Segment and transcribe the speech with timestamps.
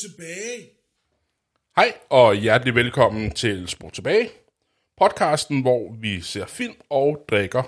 [0.00, 0.70] tilbage.
[1.76, 4.30] Hej og hjertelig velkommen til Spor Tilbage,
[4.98, 7.62] podcasten, hvor vi ser film og drikker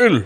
[0.00, 0.24] øl.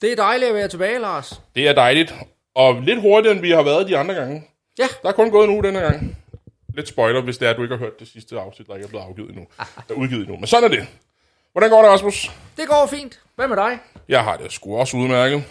[0.00, 1.40] Det er dejligt at være tilbage, Lars.
[1.54, 2.14] Det er dejligt,
[2.54, 4.44] og lidt hurtigere, end vi har været de andre gange.
[4.78, 4.86] Ja.
[5.02, 6.16] Der er kun gået en uge denne gang.
[6.74, 8.84] Lidt spoiler, hvis det er, at du ikke har hørt det sidste afsnit, der ikke
[8.84, 9.46] er blevet afgivet endnu.
[9.58, 10.88] Der er udgivet endnu, men sådan er det.
[11.52, 12.30] Hvordan går det, Rasmus?
[12.56, 13.20] Det går fint.
[13.36, 13.78] Hvad med dig?
[14.08, 15.44] Jeg har det sgu også udmærket.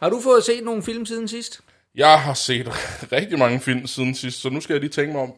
[0.00, 1.60] Har du fået set nogle film siden sidst?
[1.94, 2.68] Jeg har set
[3.12, 5.32] rigtig mange film siden sidst, så nu skal jeg lige tænke mig om,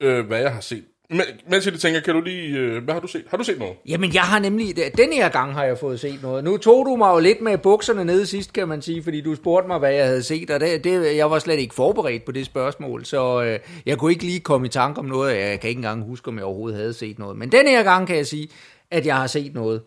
[0.00, 0.84] øh, hvad jeg har set.
[1.10, 2.58] Men, mens jeg lige tænker, kan du lige...
[2.58, 3.24] Øh, hvad har du set?
[3.28, 3.74] Har du set noget?
[3.88, 4.76] Jamen, jeg har nemlig...
[4.96, 6.44] Den her gang har jeg fået set noget.
[6.44, 9.34] Nu tog du mig jo lidt med bukserne nede sidst, kan man sige, fordi du
[9.34, 12.32] spurgte mig, hvad jeg havde set, og det, det, jeg var slet ikke forberedt på
[12.32, 15.36] det spørgsmål, så øh, jeg kunne ikke lige komme i tanke om noget.
[15.36, 17.36] Jeg kan ikke engang huske, om jeg overhovedet havde set noget.
[17.36, 18.48] Men den her gang kan jeg sige,
[18.90, 19.82] at jeg har set noget.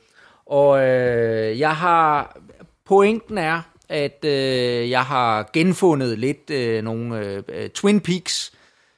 [0.45, 2.37] Og øh, jeg har...
[2.85, 8.53] Pointen er, at øh, jeg har genfundet lidt øh, nogle øh, Twin Peaks,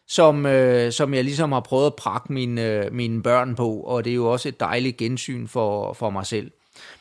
[0.07, 4.05] som, øh, som jeg ligesom har prøvet at prakke mine, øh, mine børn på, og
[4.05, 6.51] det er jo også et dejligt gensyn for, for mig selv.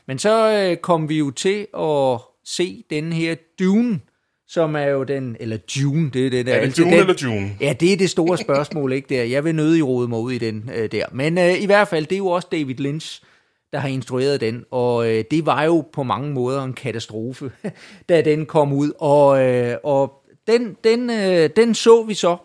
[0.07, 4.01] Men så øh, kom vi jo til at se den her Dune,
[4.49, 6.55] som er jo den, eller Dune, det er det der.
[6.55, 7.57] Er det Dune den, eller Dune?
[7.61, 9.25] Ja, det er det store spørgsmål, ikke der.
[9.25, 11.07] Jeg vil nødig rode mig ud i den øh, der.
[11.13, 13.23] Men øh, i hvert fald, det er jo også David Lynch,
[13.73, 17.53] der har instrueret den, og øh, det var jo på mange måder en katastrofe,
[18.09, 20.13] da den kom ud, og, øh, og
[20.47, 22.37] den, den, øh, den så vi så,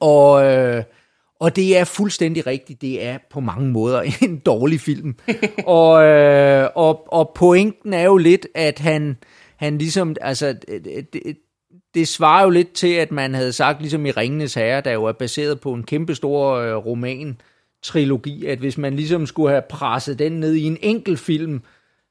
[0.00, 0.84] og, øh,
[1.40, 5.16] og det er fuldstændig rigtigt, det er på mange måder en dårlig film,
[5.66, 9.16] og, øh, og, og pointen er jo lidt, at han,
[9.56, 11.36] han ligesom, altså, det, det,
[11.94, 15.04] det svarer jo lidt til, at man havde sagt, ligesom i Ringenes Herre, der jo
[15.04, 17.40] er baseret på en kæmpe stor øh, roman,
[17.82, 21.60] trilogi, at hvis man ligesom skulle have presset den ned i en enkelt film,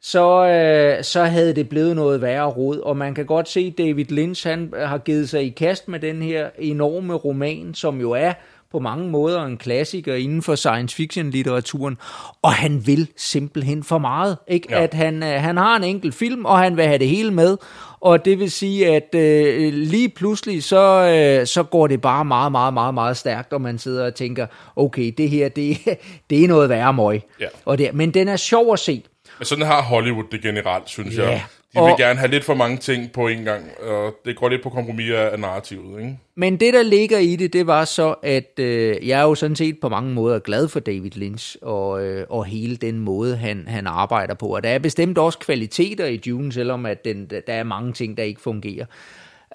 [0.01, 2.79] så, øh, så havde det blevet noget værre råd.
[2.79, 5.99] Og man kan godt se, at David Lynch han har givet sig i kast med
[5.99, 8.33] den her enorme roman, som jo er
[8.71, 11.97] på mange måder en klassiker inden for science fiction litteraturen,
[12.41, 14.37] og han vil simpelthen for meget.
[14.47, 14.67] Ikke?
[14.69, 14.83] Ja.
[14.83, 17.57] At han, øh, han har en enkelt film, og han vil have det hele med,
[18.01, 22.51] og det vil sige, at øh, lige pludselig, så, øh, så går det bare meget,
[22.51, 24.45] meget, meget, meget stærkt, og man sidder og tænker,
[24.75, 25.77] okay, det her, det,
[26.29, 27.21] det er noget værre møg.
[27.39, 27.47] Ja.
[27.65, 29.03] Og det, men den er sjov at se.
[29.41, 31.43] Men sådan har Hollywood det generelt, synes Ja, jeg.
[31.73, 34.49] De vil og- gerne have lidt for mange ting på en gang, og det går
[34.49, 36.17] lidt på kompromis af narrativet, ikke?
[36.35, 39.55] Men det, der ligger i det, det var så, at øh, jeg er jo sådan
[39.55, 43.63] set på mange måder glad for David Lynch og, øh, og hele den måde, han,
[43.67, 44.45] han arbejder på.
[44.47, 48.17] Og der er bestemt også kvaliteter i Dune, selvom at den, der er mange ting,
[48.17, 48.85] der ikke fungerer.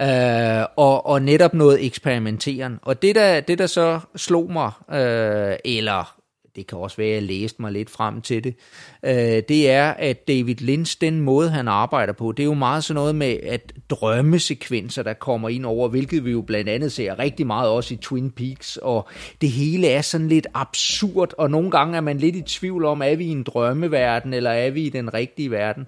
[0.00, 2.78] Øh, og, og netop noget eksperimenteren.
[2.82, 4.70] Og det der, det, der så slog mig,
[5.00, 6.15] øh, eller
[6.56, 8.54] det kan også være, at jeg læste mig lidt frem til det,
[9.02, 12.84] øh, det er, at David Lynch, den måde, han arbejder på, det er jo meget
[12.84, 17.18] sådan noget med, at drømmesekvenser, der kommer ind over, hvilket vi jo blandt andet ser
[17.18, 19.08] rigtig meget også i Twin Peaks, og
[19.40, 23.02] det hele er sådan lidt absurd, og nogle gange er man lidt i tvivl om,
[23.02, 25.86] er vi i en drømmeverden, eller er vi i den rigtige verden?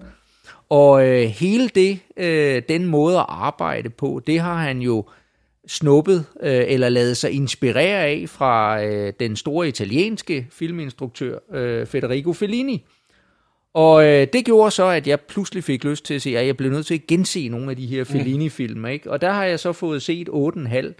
[0.69, 5.05] Og øh, hele det, øh, den måde at arbejde på, det har han jo
[5.69, 12.33] snuppet øh, eller lavet sig inspirere af fra øh, den store italienske filminstruktør øh, Federico
[12.33, 12.85] Fellini.
[13.73, 16.57] Og øh, det gjorde så, at jeg pludselig fik lyst til at se, at jeg
[16.57, 18.85] blev nødt til at gense nogle af de her Fellini-film.
[18.85, 19.11] Ikke?
[19.11, 20.93] Og der har jeg så fået set 8,5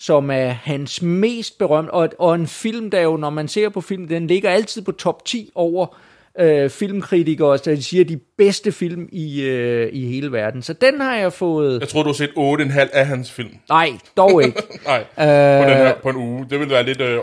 [0.00, 3.80] som er hans mest berømte, og, og en film, der jo, når man ser på
[3.80, 5.96] film, den ligger altid på top 10 over
[6.38, 10.62] øh, filmkritikere, der siger de bedste film i, øh, i hele verden.
[10.62, 11.80] Så den har jeg fået...
[11.80, 13.54] Jeg tror, du har set 8,5 af hans film.
[13.68, 14.62] Nej, dog ikke.
[14.86, 15.64] Nej, øh...
[15.64, 16.46] på, den her, på en uge.
[16.50, 17.00] Det vil være lidt...
[17.00, 17.18] Øh...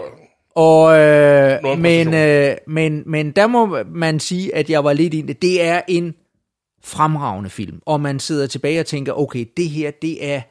[0.55, 5.33] Og, øh, men, øh, men, men der må man sige, at jeg var lidt inde.
[5.33, 6.15] Det er en
[6.83, 10.41] fremragende film, og man sidder tilbage og tænker, okay, det her, det er,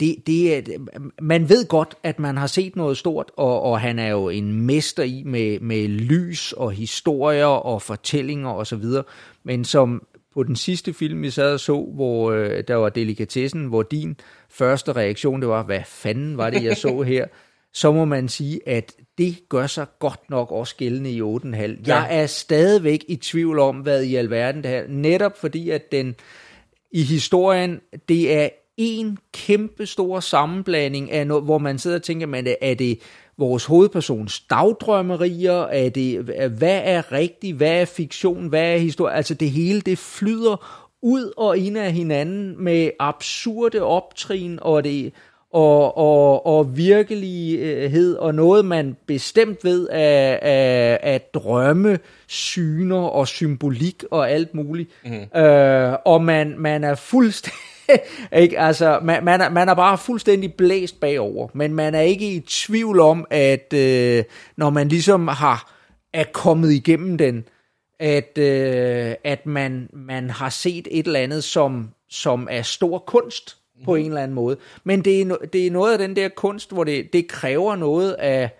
[0.00, 0.78] det, det er,
[1.22, 4.52] man ved godt, at man har set noget stort, og, og han er jo en
[4.52, 9.04] mester i med, med lys og historier og fortællinger og så videre.
[9.44, 13.66] Men som på den sidste film, vi sad og så, hvor øh, der var delikatessen,
[13.66, 14.20] hvor din
[14.50, 17.26] første reaktion, det var, hvad fanden var det, jeg så her?
[17.76, 21.56] så må man sige, at det gør sig godt nok også gældende i 8,5.
[21.56, 21.74] Ja.
[21.86, 26.14] Jeg er stadigvæk i tvivl om, hvad i alverden det her, netop fordi, at den
[26.90, 32.26] i historien, det er en kæmpe stor sammenblanding af noget, hvor man sidder og tænker,
[32.26, 32.98] man, er det
[33.38, 35.62] vores hovedpersons dagdrømmerier?
[35.62, 36.18] Er det,
[36.58, 37.56] hvad er rigtigt?
[37.56, 38.46] Hvad er fiktion?
[38.46, 39.14] Hvad er historie?
[39.14, 45.12] Altså det hele, det flyder ud og ind af hinanden med absurde optrin, og det
[45.52, 53.28] og, og, og virkelighed, og noget man bestemt ved af, af, af drømme, syner og
[53.28, 54.90] symbolik og alt muligt.
[55.04, 55.40] Mm.
[55.40, 57.75] Øh, og man, man er fuldstændig
[58.42, 58.58] ikke?
[58.58, 62.40] Altså, man, man, er, man er bare fuldstændig blæst bagover, men man er ikke i
[62.40, 64.24] tvivl om, at øh,
[64.56, 65.72] når man ligesom har
[66.12, 67.44] er kommet igennem den,
[68.00, 73.56] at, øh, at man, man har set et eller andet, som, som er stor kunst
[73.84, 74.56] på en eller anden måde.
[74.84, 77.76] Men det er, no- det er noget af den der kunst, hvor det, det kræver
[77.76, 78.50] noget af,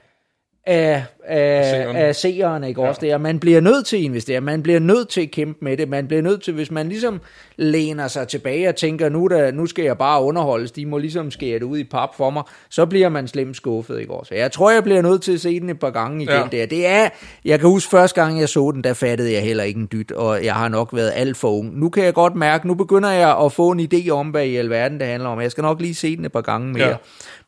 [0.66, 1.96] af, af, seeren.
[1.96, 2.88] af seeren, ikke ja.
[2.88, 3.14] også det?
[3.14, 5.88] Og man bliver nødt til at investere, man bliver nødt til at kæmpe med det,
[5.88, 7.20] man bliver nødt til, hvis man ligesom
[7.56, 11.30] læner sig tilbage og tænker, nu, der, nu skal jeg bare underholdes, de må ligesom
[11.30, 14.34] skære det ud i pap for mig, så bliver man slemt skuffet, ikke også?
[14.34, 16.58] Jeg tror, jeg bliver nødt til at se den et par gange igen Ja.
[16.58, 16.66] der.
[16.66, 17.08] Det er,
[17.44, 20.12] jeg kan huske første gang, jeg så den, der fattede jeg heller ikke en dyt,
[20.12, 21.78] og jeg har nok været alt for ung.
[21.78, 24.56] Nu kan jeg godt mærke, nu begynder jeg at få en idé om, hvad i
[24.56, 25.40] alverden det handler om.
[25.40, 26.88] Jeg skal nok lige se den et par gange mere.
[26.88, 26.94] Ja.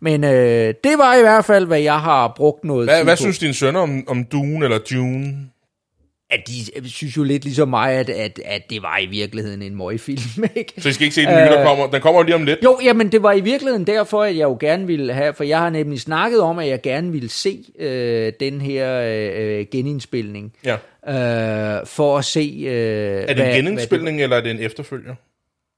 [0.00, 3.16] Men øh, det var i hvert fald, hvad jeg har brugt noget Hvad, tid hvad
[3.16, 3.20] på.
[3.20, 5.48] synes dine sønner om, om Dune eller Dune?
[6.30, 9.76] at de synes jo lidt ligesom mig, at, at, at det var i virkeligheden en
[9.76, 10.72] møgfilm, ikke?
[10.78, 11.86] Så I skal ikke se den nye, der kommer.
[11.86, 12.58] Den kommer jo lige om lidt.
[12.64, 15.58] Jo, jamen det var i virkeligheden derfor, at jeg jo gerne ville have, for jeg
[15.58, 20.74] har nemlig snakket om, at jeg gerne ville se øh, den her øh, genindspilning, Ja.
[21.80, 22.54] øh, for at se...
[22.66, 22.70] Øh,
[23.28, 25.14] Er det en genindspilning, eller er det en efterfølger?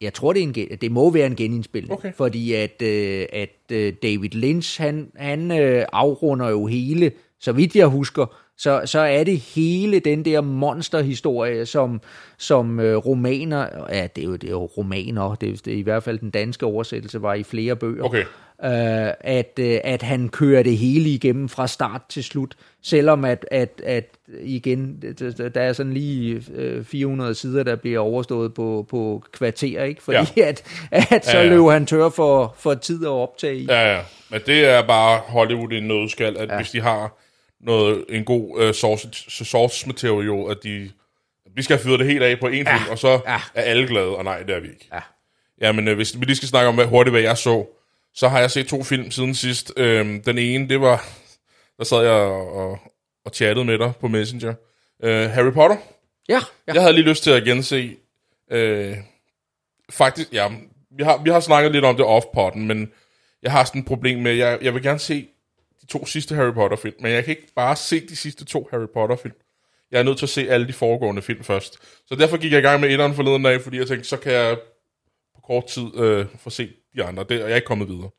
[0.00, 2.12] Jeg tror, det, er en, gen- det må være en genindspilning, Okay.
[2.16, 7.76] fordi at, øh, at øh, David Lynch, han, han øh, afrunder jo hele, så vidt
[7.76, 8.26] jeg husker,
[8.58, 12.00] så, så er det hele den der monsterhistorie, som,
[12.38, 15.78] som øh, romaner, ja, det er jo, det er jo romaner, det er, det er
[15.78, 18.24] i hvert fald den danske oversættelse, var i flere bøger, Okay.
[18.64, 23.46] øh, at, øh, at han kører det hele igennem fra start til slut, selvom at,
[23.50, 24.04] at, at
[24.42, 30.02] igen, der- er sådan lige øh, 400 sider, der bliver overstået på, på kvarter, ikke?
[30.02, 30.48] fordi ja.
[30.48, 31.42] at, at så ja.
[31.42, 31.48] ja.
[31.48, 33.64] løber han tør for, for tid at optage i.
[33.68, 34.00] Ja, ja.
[34.30, 36.56] Men det er bare Hollywood i en nødskal, at ja.
[36.56, 37.16] hvis de har
[37.60, 39.08] noget, en god uh, source,
[39.44, 40.90] source material, at de...
[41.54, 42.76] Vi skal have fyret det helt af på en ja.
[42.76, 43.40] film, og så ja.
[43.54, 44.88] Er alle glade, og nej, det er vi ikke.
[44.92, 45.00] Ja.
[45.60, 47.66] Jamen, øh, hvis vi lige skal snakke om hvad, hurtigt, hvad jeg så,
[48.14, 49.72] så har jeg set to film siden sidst.
[49.76, 51.04] Øhm, den ene, det var...
[51.78, 52.78] Der sad jeg og,
[53.24, 54.54] og, chattede med dig på Messenger.
[55.02, 55.76] Øh, Harry Potter.
[56.28, 56.72] Ja, ja.
[56.74, 57.96] Jeg havde lige lyst til at gense...
[58.50, 58.96] Øh,
[59.90, 60.48] faktisk, ja,
[60.90, 62.92] vi har, vi har snakket lidt om det off-potten, men
[63.42, 65.28] jeg har sådan et problem med, jeg, jeg vil gerne se
[65.90, 69.34] to sidste Harry Potter-film, men jeg kan ikke bare se de sidste to Harry Potter-film.
[69.90, 71.78] Jeg er nødt til at se alle de foregående film først.
[72.06, 74.32] Så derfor gik jeg i gang med etteren forleden dag, fordi jeg tænkte, så kan
[74.32, 74.58] jeg
[75.34, 77.24] på kort tid øh, få set de andre.
[77.28, 78.10] Det, og jeg er ikke kommet videre.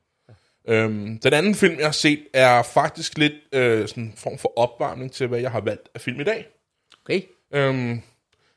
[0.67, 4.53] Øhm, den anden film, jeg har set, er faktisk lidt øh, sådan en form for
[4.59, 6.47] opvarmning til, hvad jeg har valgt af film i dag.
[7.05, 7.21] Okay.
[7.53, 8.01] Øhm,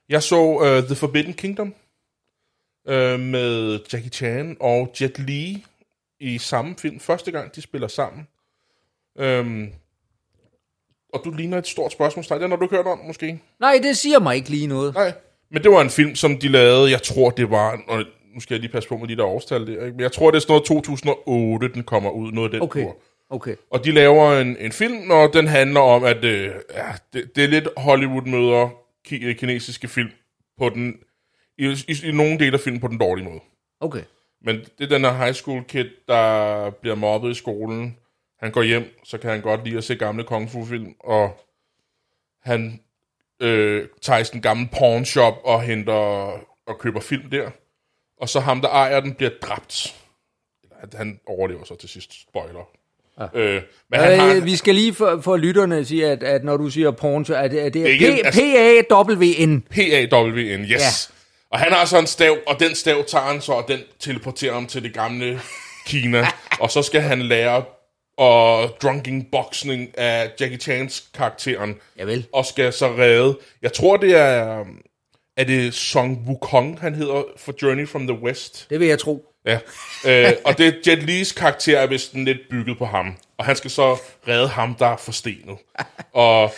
[0.09, 1.75] jeg så uh, The Forbidden Kingdom
[2.89, 5.65] øh, med Jackie Chan og Jet Li
[6.21, 7.01] i samme film.
[7.01, 8.29] Første gang, de spiller sammen.
[9.19, 9.73] Øhm,
[11.13, 12.43] og du ligner et stort spørgsmålstegn.
[12.43, 13.41] Den har du hørt om, måske?
[13.61, 14.95] Nej, det siger mig ikke lige noget.
[14.95, 15.13] Nej.
[15.51, 17.81] Men det var en film, som de lavede, jeg tror, det var...
[17.89, 19.73] Og nu skal jeg lige passe på med de der årstal der.
[19.85, 19.91] Ikke?
[19.97, 22.33] Men jeg tror, det er sådan noget 2008, den kommer ud.
[22.33, 22.97] Noget af den Okay, kur.
[23.31, 23.55] okay.
[23.71, 27.45] Og de laver en, en film, og den handler om, at øh, ja, det, det
[27.45, 28.69] er lidt Hollywood møder
[29.09, 30.09] ki- øh, kinesiske film
[30.59, 30.95] på den,
[31.59, 33.41] i, i, i nogle dele af filmen på den dårlige måde.
[33.81, 34.03] Okay.
[34.45, 37.97] Men det er den her high school kid, der bliver mobbet i skolen.
[38.41, 41.41] Han går hjem, så kan han godt lide at se gamle kung fu film, og
[42.43, 42.81] han
[43.41, 45.93] øh, tager i sådan en gammel pawn shop og henter
[46.67, 47.51] og køber film der.
[48.21, 49.95] Og så ham, der ejer den, bliver dræbt.
[50.95, 52.23] Han overlever så til sidst.
[52.23, 52.69] Spoiler.
[53.21, 53.27] Ja.
[53.35, 56.57] Øh, men han har, Øh, vi skal lige for, for lytterne sige, at, at når
[56.57, 59.61] du siger porn, så er det, er det altså- P-A-W-N.
[59.61, 60.71] P-A-W-N, yes.
[60.71, 60.77] Ja.
[60.77, 60.89] Ja.
[61.51, 64.55] Og han har så en stav, og den stav tager han så, og den teleporterer
[64.55, 65.41] ham til det gamle
[65.87, 66.27] Kina.
[66.61, 67.65] og så skal han lære
[68.17, 71.77] og drunking boxing af Jackie Chans karakteren.
[71.99, 72.27] Javel.
[72.33, 73.39] Og skal så redde.
[73.63, 74.65] Jeg tror, det er...
[75.37, 78.67] Er det Song Wukong, han hedder, for Journey from the West?
[78.71, 79.27] Det vil jeg tro.
[79.45, 79.59] Ja.
[80.07, 83.17] øh, og det Jet Li's karakter er vist lidt bygget på ham.
[83.39, 83.97] Og han skal så
[84.29, 85.59] redde ham, der er forstenet.
[86.13, 86.51] og,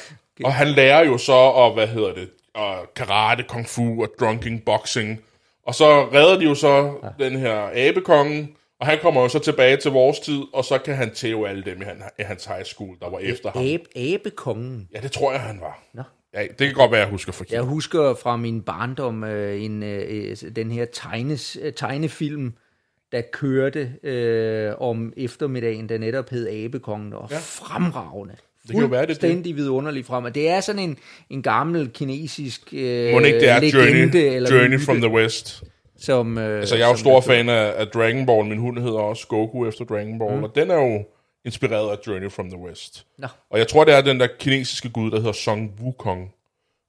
[0.45, 4.65] og han lærer jo så, at, hvad hedder det, og karate, kung fu og drunking
[4.65, 5.21] boxing.
[5.67, 7.25] Og så redder de jo så ja.
[7.25, 10.95] den her abekongen, og han kommer jo så tilbage til vores tid, og så kan
[10.97, 13.63] han tæve alle dem i, han, i hans high school, der var efter ham.
[13.63, 14.89] Abe, abekongen.
[14.95, 15.83] Ja, det tror jeg, han var.
[15.95, 16.03] Nå.
[16.35, 17.53] Ja, det kan godt være, jeg husker forkert.
[17.53, 22.53] Jeg husker fra min barndom øh, en, øh, den her tegnes, øh, tegnefilm,
[23.13, 27.37] der kørte øh, om eftermiddagen, der netop hed Abekongen, og ja.
[27.37, 28.35] fremragende.
[28.63, 29.09] Det kan jo være, det.
[29.09, 30.25] Fuldstændig vidunderligt frem.
[30.25, 30.99] Og det er sådan en,
[31.31, 35.11] en gammel kinesisk øh, Må ikke det er legende, Journey, eller Journey myte, from the
[35.11, 35.65] West?
[35.99, 38.49] Som, øh, Altså, jeg er jo stor fan af, af Dragon Ball.
[38.49, 40.37] Min hund hedder også Goku efter Dragon Ball.
[40.37, 40.45] Mm.
[40.45, 41.05] Og den er jo
[41.45, 43.07] inspireret af Journey from the West.
[43.19, 43.29] Nå.
[43.51, 46.35] Og jeg tror, det er den der kinesiske gud, der hedder Song Wukong.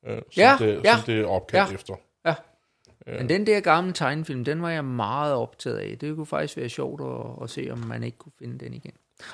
[0.07, 1.75] Øh, som, Ja, det, ja, som det er opkaldt ja.
[1.75, 1.93] efter.
[2.25, 2.33] Ja.
[3.07, 5.97] Men den der gamle tegnefilm, den var jeg meget optaget af.
[5.97, 8.91] Det kunne faktisk være sjovt at, at se, om man ikke kunne finde den igen.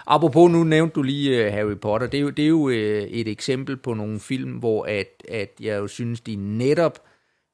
[0.07, 2.07] Apropos, nu nævnte du lige uh, Harry Potter.
[2.07, 5.51] Det er jo, det er jo uh, et eksempel på nogle film, hvor at, at
[5.59, 6.99] jeg jo synes, de netop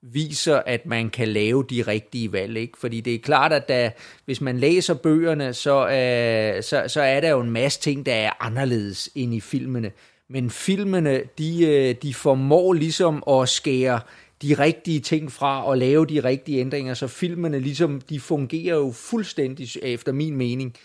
[0.02, 2.58] viser, at man kan lave de rigtige valg.
[2.58, 2.78] Ikke?
[2.78, 3.90] Fordi det er klart, at der,
[4.26, 8.14] hvis man læser bøgerne, så, uh, så, så er der jo en masse ting, der
[8.14, 9.92] er anderledes end i filmene.
[10.30, 14.00] Men filmene, de, de formår ligesom at skære
[14.42, 18.92] de rigtige ting fra og lave de rigtige ændringer, så filmene ligesom, de fungerer jo
[18.96, 20.76] fuldstændig efter min mening.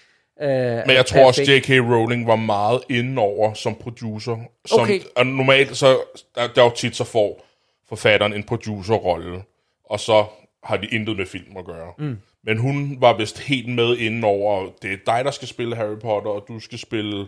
[0.42, 1.70] Øh, Men jeg tror også, J.K.
[1.70, 4.36] Rowling var meget inde over som producer.
[4.66, 5.00] Som, Okay.
[5.16, 5.98] og normalt, så
[6.34, 7.46] der, der er jo tit, så får
[7.96, 9.42] forfatteren en producerrolle,
[9.84, 10.24] og så
[10.64, 11.92] har de intet med film at gøre.
[11.98, 12.18] Mm.
[12.44, 15.98] Men hun var vist helt med inde over, det er dig, der skal spille Harry
[16.00, 17.26] Potter, og du skal spille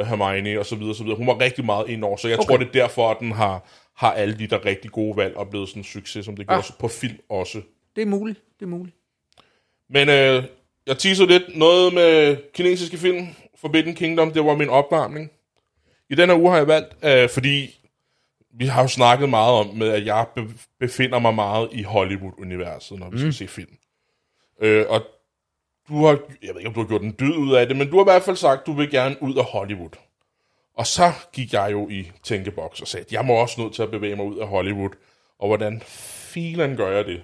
[0.00, 1.18] uh, Hermione, og så videre, så videre.
[1.18, 2.46] Hun var rigtig meget inde over, så jeg okay.
[2.46, 5.50] tror, det er derfor, at den har, har alle de der rigtig gode valg, og
[5.50, 6.78] blevet sådan en succes, som det gjorde Ah.
[6.78, 7.60] på film også.
[7.96, 8.96] Det er muligt, det er muligt.
[9.90, 10.44] Men øh,
[10.86, 13.26] jeg teaser lidt noget med kinesiske film.
[13.60, 15.30] Forbidden Kingdom, det var min opvarmning.
[16.10, 17.78] I den her uge har jeg valgt, øh, fordi
[18.58, 22.98] vi har jo snakket meget om, med, at jeg be- befinder mig meget i Hollywood-universet,
[22.98, 23.76] når vi skal se film.
[24.60, 25.02] Øh, og
[25.88, 27.90] du har, jeg ved ikke, om du har gjort en dyd ud af det, men
[27.90, 29.90] du har i hvert fald sagt, at du vil gerne ud af Hollywood.
[30.76, 33.82] Og så gik jeg jo i tænkeboks og sagde, at jeg må også nødt til
[33.82, 34.90] at bevæge mig ud af Hollywood.
[35.38, 37.22] Og hvordan filen gør jeg det?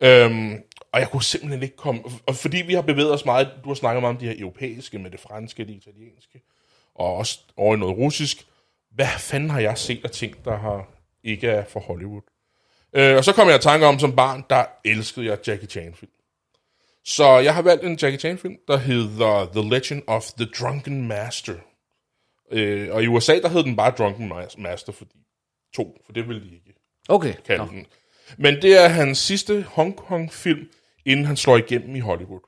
[0.00, 2.02] Øhm, og jeg kunne simpelthen ikke komme...
[2.26, 3.50] Og fordi vi har bevæget os meget...
[3.64, 6.40] Du har snakket meget om de her europæiske, med det franske, det italienske,
[6.94, 8.46] og også over i noget russisk.
[8.98, 10.88] Hvad fanden har jeg set af ting, der har
[11.24, 12.22] ikke er for Hollywood?
[12.92, 16.10] Øh, og så kom jeg i tanke om, som barn, der elskede jeg Jackie Chan-film.
[17.04, 21.54] Så jeg har valgt en Jackie Chan-film, der hedder The Legend of the Drunken Master.
[22.52, 25.16] Øh, og i USA, der hed den bare Drunken Master, fordi
[25.74, 26.74] to, for det ville de ikke
[27.08, 27.34] Okay.
[27.46, 27.70] kalde Nå.
[27.70, 27.86] den.
[28.38, 30.68] Men det er hans sidste Hong Kong-film,
[31.06, 32.40] inden han slår igennem i Hollywood.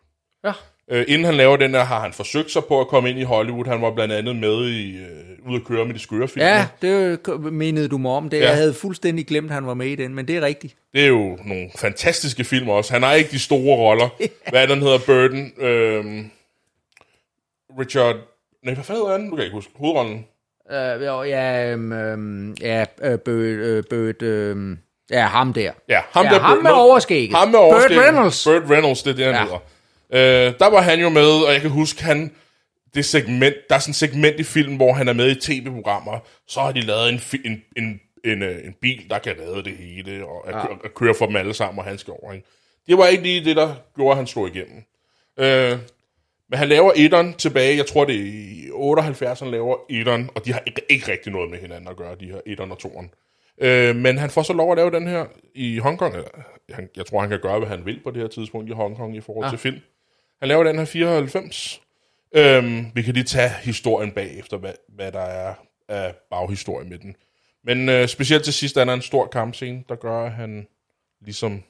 [0.45, 0.53] Ja.
[0.91, 3.23] Øh, inden han laver den her, har han forsøgt sig på at komme ind i
[3.23, 3.67] Hollywood.
[3.67, 5.07] Han var blandt andet med i øh,
[5.51, 6.47] Ud at køre med de skøre film.
[6.47, 7.21] Ja, det
[7.53, 8.29] mindede du mig om.
[8.29, 8.47] Det, Ja.
[8.49, 10.77] Jeg havde fuldstændig glemt, at han var med i den, men det er rigtigt.
[10.95, 12.93] Det er jo nogle fantastiske film også.
[12.93, 14.09] Han har ikke de store roller.
[14.51, 14.99] Hvad den hedder?
[15.07, 15.53] Burden.
[15.59, 16.31] Øhm,
[17.81, 18.17] Richard...
[18.65, 19.31] Nej, hvad fanden hedder han?
[19.31, 19.73] Du kan ikke huske.
[19.77, 20.25] Hovedrollen.
[20.71, 24.79] Uh, jo, ja, um, um, ja, uh, Bødt, uh, Bødt, um,
[25.11, 25.73] ja, ham der.
[25.89, 27.37] Ja, ham, Ja, der ham med overskægget.
[27.37, 28.05] Ham med Burt overskægget.
[28.07, 28.45] Reynolds.
[28.45, 29.41] Burt Reynolds, det er det, han Ja.
[29.43, 29.59] hedder.
[30.13, 32.33] Øh, der var han jo med, og jeg kan huske, han,
[32.95, 36.19] det segment, der er sådan et segment i filmen, hvor han er med i tv-programmer,
[36.49, 39.77] så har de lavet en, en, en, en, øh, en bil, der kan redde det
[39.77, 40.65] hele, og at, ja.
[40.85, 42.33] at køre for dem alle sammen, og han skal over.
[42.33, 42.47] Ikke?
[42.87, 44.83] Det var ikke lige det, der gjorde, at han slog igennem.
[45.39, 45.79] Øh,
[46.51, 50.45] men han laver etteren tilbage, jeg tror det er i 78, han laver etteren, og
[50.45, 53.11] de har ikke, ikke rigtig noget med hinanden at gøre, de her etteren og toeren.
[53.61, 56.15] Øh, men han får så lov at lave den her i Hongkong.
[56.71, 59.17] Han, jeg tror, han kan gøre, hvad han vil på det her tidspunkt i Hongkong
[59.17, 59.51] i forhold ja.
[59.51, 59.81] til film.
[60.41, 61.81] Han laver den her 94.
[62.35, 65.55] Øhm, vi kan lige tage historien bagefter, hvad, hvad der er
[65.89, 67.17] af baghistorie med den.
[67.65, 70.67] Men øh, specielt til sidst er der en stor kampscene, der gør, at han
[71.25, 71.63] ligesom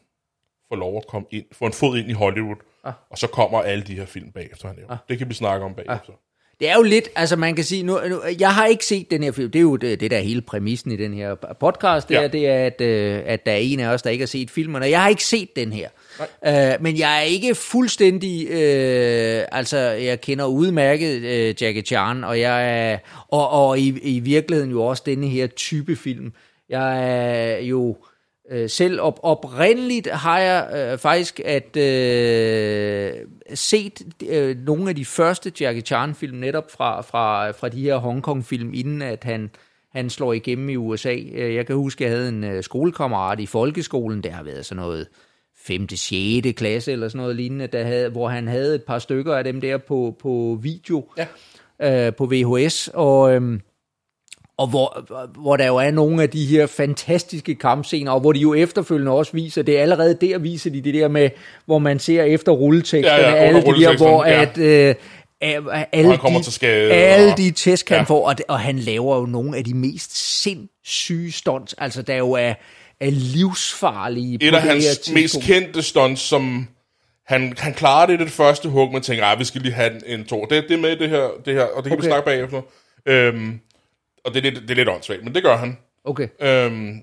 [0.69, 2.93] får lov at komme ind, få en fod ind i Hollywood, Ah.
[3.11, 4.97] og så kommer alle de her film bagefter, han laver.
[5.09, 6.13] Det kan vi snakke om bagefter.
[6.61, 9.23] Det er jo lidt, altså man kan sige, nu, nu jeg har ikke set den
[9.23, 12.09] her film, det er jo det, det der er hele præmissen i den her podcast,
[12.09, 12.23] det, Ja.
[12.23, 14.51] er, det er, at, øh, at der er en af os, der ikke har set
[14.51, 15.89] filmen, og jeg har ikke set den her.
[16.47, 22.41] Øh, men jeg er ikke fuldstændig, øh, altså jeg kender udmærket øh, Jackie Chan, og
[22.41, 22.99] jeg er,
[23.29, 26.33] og, og i, i virkeligheden jo også denne her type film.
[26.69, 27.11] Jeg
[27.55, 27.97] er jo
[28.51, 33.13] øh, selv op, oprindeligt har jeg øh, faktisk at øh,
[33.55, 38.75] set øh, nogle af de første Jackie Chan-film netop fra, fra, fra de her Hongkong-film,
[38.75, 39.51] inden at han,
[39.93, 41.17] han slår igennem i USA.
[41.33, 44.67] Øh, jeg kan huske, at jeg havde en øh, skolekammerat i folkeskolen, der har været
[44.67, 45.09] sådan noget
[45.67, 45.89] 5.
[45.89, 46.53] 6.
[46.57, 49.61] klasse eller sådan noget lignende, der havde, hvor han havde et par stykker af dem
[49.61, 51.05] der på, på video,
[51.81, 52.07] Ja.
[52.07, 53.35] øh, på VHS, og...
[53.35, 53.61] øhm,
[54.59, 55.07] og hvor,
[55.41, 59.13] hvor der jo er nogle af de her fantastiske kampscener, og hvor de jo efterfølgende
[59.13, 61.31] også viser, det er allerede der viser de det der med,
[61.67, 64.43] hvor man ser efter rulleteksterne, Ja, ja, alle de der, hvor ja.
[64.43, 64.95] at, øh,
[65.93, 68.03] alle, kommer de, til skade, alle og- de tæsk, han Ja.
[68.03, 72.33] får, og, og han laver jo nogle af de mest sindssyge stunts, altså der jo
[72.33, 72.55] er,
[73.01, 75.15] er livsfarlige på Et af hans tidspunkt.
[75.21, 76.69] mest kendte stunts, som
[77.27, 79.95] han, han klarer det i det første hug, men tænker, ah, vi skal lige have
[80.09, 80.41] en, en to.
[80.51, 82.05] Det, det er med det her, det her, og det kan okay.
[82.05, 82.63] vi snakke bagefter.
[83.07, 83.61] Øhm,
[84.25, 85.79] og det er, lidt, det er lidt åndssvagt, men det gør han.
[86.05, 86.29] Okay.
[86.41, 87.03] Øhm,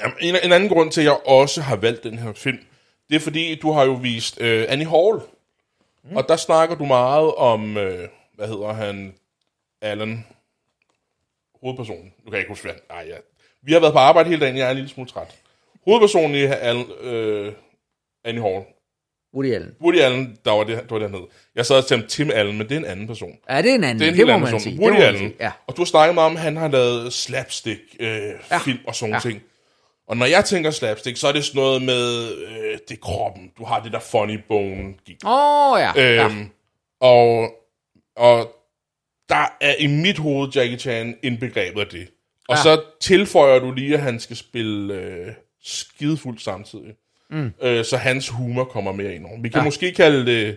[0.00, 2.58] jamen, en, en anden grund til, at jeg også har valgt den her film,
[3.10, 5.20] det er fordi, du har jo vist øh, Annie Hall.
[6.10, 6.16] Mm.
[6.16, 9.14] Og der snakker du meget om, øh, hvad hedder han,
[9.82, 10.26] Allen,
[11.60, 12.04] hovedpersonen.
[12.04, 13.16] Nu kan jeg ikke huske, hvad han- Ej, ja.
[13.62, 15.34] Vi har været på arbejde hele dagen, jeg er en lille smule træt.
[15.84, 17.52] Hovedpersonen i Allen, øh,
[18.24, 18.64] Annie Hall.
[19.34, 19.74] Woody Allen.
[19.80, 21.26] Woody Allen, der var det, det var dernede.
[21.54, 23.32] Jeg sad og tænkte Tim Allen, men det er en anden person.
[23.50, 23.98] Ja, det er en anden.
[23.98, 24.60] Det er en det helt anden man person.
[24.60, 24.80] sige.
[24.80, 25.18] Woody Allen.
[25.20, 25.34] sige.
[25.40, 25.50] Ja.
[25.66, 28.08] Og du har snakket meget om, at han har lavet slapstick øh,
[28.50, 28.58] Ja.
[28.58, 29.16] film og sådan Ja.
[29.16, 29.20] ja.
[29.30, 29.42] ting.
[30.08, 33.52] Og når jeg tænker slapstick, så er det sådan noget med, øh, det er kroppen.
[33.58, 35.16] Du har det der funny bone gik.
[35.24, 35.92] Åh, oh, ja.
[35.96, 36.24] ja.
[36.24, 36.48] Øhm,
[37.00, 37.50] og,
[38.16, 38.52] og
[39.28, 42.08] der er i mit hoved Jackie Chan indbegrebet af det.
[42.48, 42.62] Og Ja.
[42.62, 45.26] så tilføjer du lige, at han skal spille øh,
[45.64, 46.94] skidefuldt samtidig.
[47.30, 47.50] Mm.
[47.62, 49.42] Øh, så hans humor kommer mere ind.
[49.42, 49.64] Vi kan Ja.
[49.64, 50.56] måske kalde det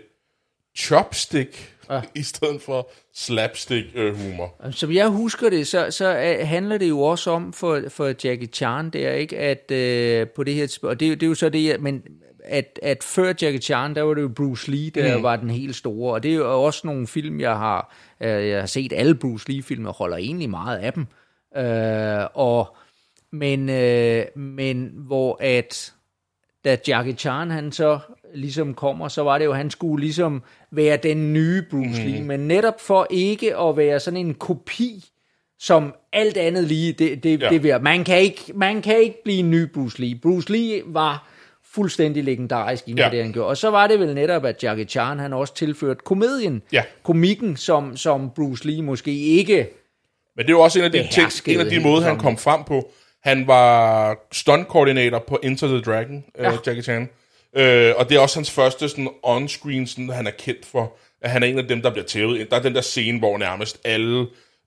[0.77, 2.01] chopstick, Ja.
[2.15, 4.71] i stedet for slapstick øh, humor.
[4.71, 6.09] Som jeg husker det, så, så
[6.41, 10.29] uh, handler det jo også om for, for Jackie Chan, det er ikke, at uh,
[10.35, 12.03] på det her og det, er jo- det er jo så det, men
[12.43, 15.23] at, at før Jackie Chan, der var det jo Bruce Lee, der mm.
[15.23, 18.59] var den helt store, og det er jo også nogle film, jeg har, uh, jeg
[18.59, 21.05] har set alle Bruce Lee-film, og holder egentlig meget af dem,
[21.57, 22.75] uh, og,
[23.31, 25.93] men, uh, men hvor at
[26.65, 27.99] da Jackie Chan han så
[28.33, 32.39] ligesom kommer, så var det jo, han skulle ligesom være den nye Bruce Lee, men
[32.39, 35.05] netop for ikke at være sådan en kopi,
[35.59, 37.49] som alt andet lige, det, det, ja.
[37.49, 40.15] Det vil, man kan, ikke, man kan ikke blive en ny Bruce Lee.
[40.15, 41.27] Bruce Lee var
[41.73, 43.09] fuldstændig legendarisk i ja.
[43.11, 43.47] Det, han gjorde.
[43.47, 46.83] Og så var det vel netop, at Jackie Chan han også tilført komedien, Ja.
[47.03, 49.69] komikken, som, som Bruce Lee måske ikke...
[50.35, 52.37] Men det er jo også en af de, ting, en af de måder, han kom
[52.37, 52.91] frem på.
[53.23, 56.43] Han var stunt-koordinator på Enter the Dragon, ja.
[56.43, 56.51] Ja.
[56.51, 57.01] uh, Jackie Chan.
[57.01, 61.29] Uh, og det er også hans første sådan, on-screen, sådan, han er kendt for, at
[61.29, 62.47] han er en af dem, der bliver tævet ind.
[62.47, 64.19] Der er den der scene, hvor nærmest alle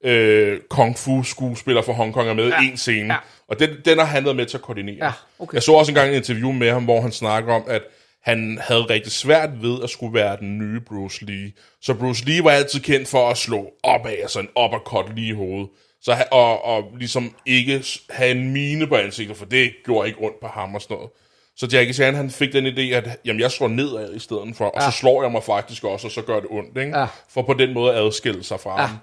[0.04, 2.62] uh, kung fu-skuespillere fra Hongkong er med ja.
[2.62, 3.14] i en scene.
[3.14, 3.18] Ja.
[3.48, 4.96] Og den, den har han været med til at koordinere.
[5.00, 5.54] Ja, okay.
[5.54, 7.82] Jeg så også engang et interview med ham, hvor han snakker om, at
[8.24, 11.52] han havde rigtig svært ved at skulle være den nye Bruce Lee.
[11.82, 15.32] Så Bruce Lee var altid kendt for at slå opad, altså en uppercut lige i
[15.32, 15.68] hovedet.
[16.02, 20.40] Så, og, og ligesom ikke have en mine på ansigtet, for det gjorde ikke ondt
[20.40, 21.10] på ham og sådan noget.
[21.56, 24.64] Så Jackie Chan, han fik den idé, at jamen, jeg slår nedad i stedet for,
[24.66, 24.90] og Ja.
[24.90, 26.98] så slår jeg mig faktisk også, og så gør det ondt, ikke?
[26.98, 27.06] Ja.
[27.28, 28.96] For på den måde at adskille sig fra Ja, ham.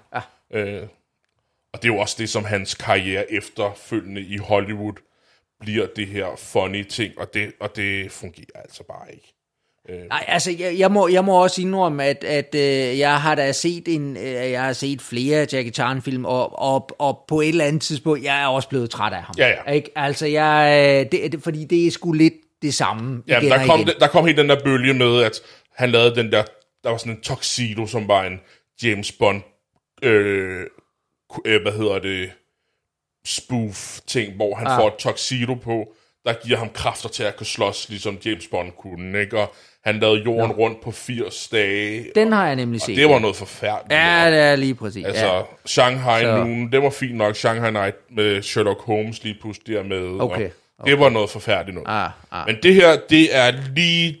[0.54, 0.58] ja.
[0.60, 0.86] Øh,
[1.72, 4.92] og det er jo også det, som hans karriere efterfølgende i Hollywood
[5.62, 9.34] bliver det her funny ting, og det, og det fungerer altså bare ikke.
[10.08, 13.52] Nej, altså, jeg, jeg, må, jeg må også indrømme, at, at øh, jeg har da
[13.52, 17.64] set en, øh, jeg har set flere Jackie Chan-film, og, og, og på et eller
[17.64, 19.34] andet tidspunkt, jeg er også blevet træt af ham.
[19.38, 19.72] Ja, ja.
[19.72, 19.90] Ikke?
[19.96, 23.80] Altså, jeg, øh, det, det, fordi det er sgu lidt det samme Ja, der kom,
[23.80, 23.94] igen.
[24.00, 25.40] der kom helt den der bølge med, at
[25.76, 26.42] han lavede den der,
[26.84, 28.40] der var sådan en tuxedo, som var en
[28.82, 29.42] James Bond,
[30.02, 30.66] øh,
[31.44, 32.30] øh, hvad hedder det,
[33.24, 34.72] spoof ting, hvor han Ah.
[34.72, 34.80] ah.
[34.80, 38.72] får et tuxedo på, der giver ham kræfter til at kunne slås, ligesom James Bond
[38.78, 39.38] kunne, ikke?
[39.38, 39.54] Og
[39.84, 40.56] han lavede jorden ja.
[40.56, 42.96] rundt på 80 dage, Den har jeg nemlig set.
[42.96, 43.92] det var noget forfærdeligt.
[44.00, 45.06] Ja, det er lige præcis.
[45.06, 45.42] Altså, ja.
[45.66, 46.36] Shanghai Så-.
[46.36, 47.36] Noon, det var fint nok.
[47.36, 50.20] Shanghai Night med Sherlock Holmes lige pludselig der med.
[50.20, 51.88] Okay, Og det var noget forfærdeligt noget.
[51.88, 52.46] Ah, ah.
[52.46, 54.18] Men det her, det er lige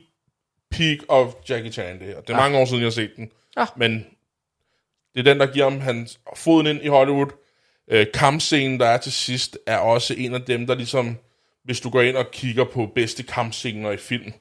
[0.70, 2.20] peak of Jackie Chan, det her.
[2.20, 3.30] Det er mange år siden, jeg har set den.
[3.56, 3.66] Ah.
[3.76, 4.06] Men
[5.14, 7.26] det er den, der giver ham hans foden ind i Hollywood.
[7.90, 11.16] Øh, kampscenen, der er til sidst, er også en af dem, der ligesom,
[11.64, 14.32] hvis du går ind og kigger på bedste kampscener i film,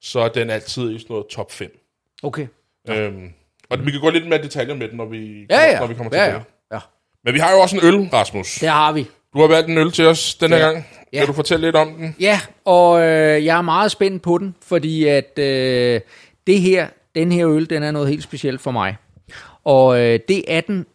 [0.00, 1.78] så er den altid i sådan noget top 5.
[2.22, 2.46] Okay.
[2.88, 3.32] Øhm,
[3.70, 5.78] og vi kan gå lidt mere detaljer med den, når vi, Ja, ja.
[5.80, 6.44] når vi kommer ja, tilbage.
[6.70, 6.76] ja.
[6.76, 6.80] ja.
[7.24, 8.54] Men vi har jo også en øl, Rasmus.
[8.54, 9.06] Det har vi.
[9.34, 10.64] Du har valgt en øl til os den her Ja.
[10.64, 10.86] gang.
[11.12, 11.18] Ja.
[11.18, 12.16] Kan du fortælle lidt om den?
[12.20, 16.00] Ja, og øh, jeg er meget spændt på den, fordi at øh,
[16.46, 18.96] det her, den her øl, den er noget helt specielt for mig.
[19.64, 20.86] Og øh, det er den,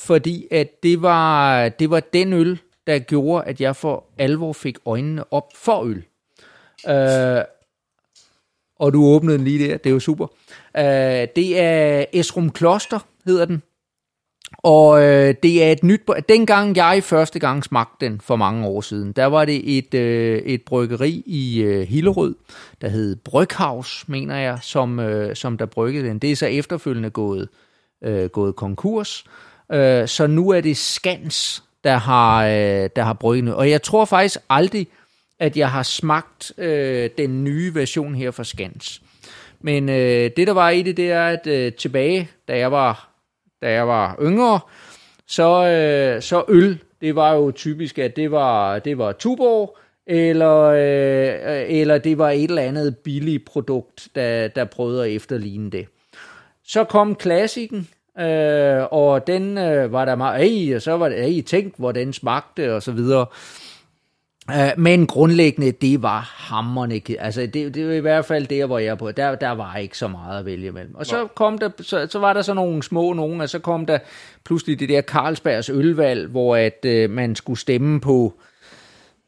[0.00, 4.78] fordi at det var, det var den øl, der gjorde, at jeg for alvor fik
[4.86, 6.04] øjnene op for øl.
[6.88, 7.44] Øh,
[8.78, 10.26] og du åbnede den lige der, det er jo super.
[10.76, 13.62] Øh, det er Esrum Kloster, hedder den.
[14.58, 16.00] Og øh, det er et nyt...
[16.28, 20.38] Dengang jeg første gang smagte den for mange år siden, der var det et, øh,
[20.38, 22.34] et bryggeri i øh, Hillerød,
[22.80, 26.18] der hed Bryghaus, mener jeg, som, øh, som der bryggede den.
[26.18, 27.48] Det er så efterfølgende gået,
[28.04, 29.24] øh, gået konkurs.
[29.26, 33.54] Øh, Øh, så nu er det Skans, der har, øh, der har brygget.
[33.54, 34.86] Og jeg tror faktisk aldrig,
[35.38, 39.02] at jeg har smagt øh, den nye version her fra Skans.
[39.60, 43.10] Men øh, det, der var i det, det er, at øh, tilbage, da jeg var
[43.62, 44.60] da jeg var yngre,
[45.26, 50.60] så, øh, så øl, det var jo typisk, at det var, det var Tuborg, eller,
[50.60, 55.86] øh, eller det var et eller andet billigt produkt, der, der prøvede at efterligne det.
[56.64, 57.88] Så kom klassikken,
[58.20, 61.92] øh, og den øh, var der meget, ej, og så var det, ej, tænk, hvor
[61.92, 63.26] den smagte, og så videre.
[64.50, 67.00] Øh, men grundlæggende, det var hammerne.
[67.18, 69.12] Altså, det, det var i hvert fald der, hvor jeg er på.
[69.12, 70.94] Der, der var ikke så meget at vælge imellem.
[70.94, 73.86] Og så, kom der, så, så var der så nogle små nogen, og så kom
[73.86, 73.98] der
[74.44, 78.34] pludselig det der Carlsbergs ølvalg, hvor at øh, man skulle stemme på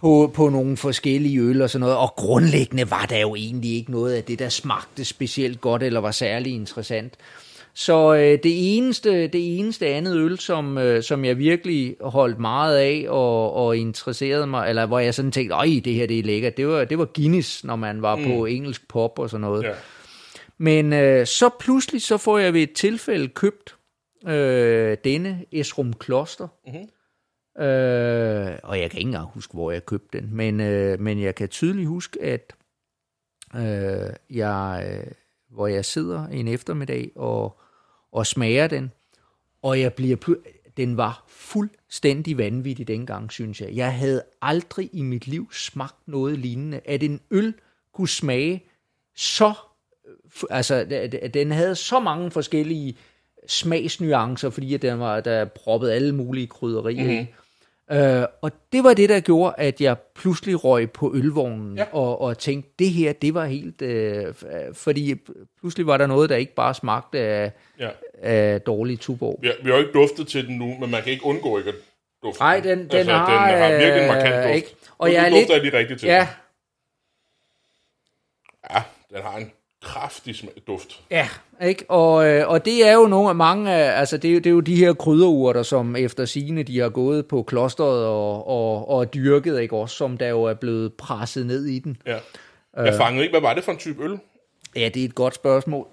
[0.02, 3.90] på, på nogle forskellige øl og sådan noget, og grundlæggende var der jo egentlig ikke
[3.90, 7.14] noget af det, der smagte specielt godt eller var særlig interessant.
[7.74, 12.78] Så øh, det, eneste, det eneste andet øl, som, øh, som jeg virkelig holdt meget
[12.78, 16.22] af og, og interesserede mig, eller hvor jeg sådan tænkte, øj, det her det er
[16.22, 18.24] lækkert, det var, det var Guinness, når man var mm.
[18.24, 19.62] på engelsk pop og sådan noget.
[19.62, 19.72] Ja.
[20.58, 23.76] Men øh, så pludselig, så får jeg ved et tilfælde købt
[24.26, 26.48] øh, denne Esrum Kloster.
[26.66, 26.88] Mm-hmm.
[27.64, 31.34] Øh, og jeg kan ikke engang huske, hvor jeg købte den, men, øh, men jeg
[31.34, 32.54] kan tydeligt huske, at
[33.56, 35.12] øh, jeg, øh,
[35.50, 37.58] hvor jeg sidder en eftermiddag og,
[38.12, 38.92] og smager den,
[39.62, 40.16] og jeg bliver
[40.76, 43.72] den var fuldstændig vanvittig dengang, synes jeg.
[43.72, 47.54] Jeg havde aldrig i mit liv smagt noget lignende, at en øl
[47.94, 48.64] kunne smage
[49.16, 49.54] så,
[50.08, 50.14] øh,
[50.50, 50.84] altså
[51.34, 52.96] den havde så mange forskellige
[53.46, 57.41] smagsnuancer, fordi at den var, der proppet alle mulige krydderier mm-hmm.
[57.92, 61.84] Uh, og det var det, der gjorde, at jeg pludselig røg på ølvognen ja.
[61.92, 63.82] og, og tænkte, det her, det var helt...
[63.82, 65.14] Uh, fordi
[65.60, 67.88] pludselig var der noget, der ikke bare smagte af, ja.
[68.22, 69.38] af dårlig tuborg.
[69.42, 71.68] Vi, vi har jo ikke duftet til den nu, men man kan ikke undgå ikke
[71.68, 71.76] at
[72.22, 74.54] dufte Nej, den, den, altså, har, den har virkelig en markant duft.
[74.54, 74.74] Ikke?
[74.98, 76.28] Og nu, jeg er lidt, de rigtige til ja.
[78.70, 80.34] Ja, den har en kraftig
[80.66, 81.00] duft.
[81.10, 81.28] Ja,
[81.62, 81.84] ikke?
[81.88, 84.60] Og, øh, og det er jo nogle af mange, altså det er, det er jo
[84.60, 89.60] de her krydderurter, som efter sine de har gået på klosteret og, og, og dyrket,
[89.60, 91.96] ikke også, som der jo er blevet presset ned i den.
[92.06, 92.18] Ja.
[92.76, 94.18] Jeg fangede ikke, hvad var det for en type øl?
[94.76, 95.86] Ja, det er et godt spørgsmål.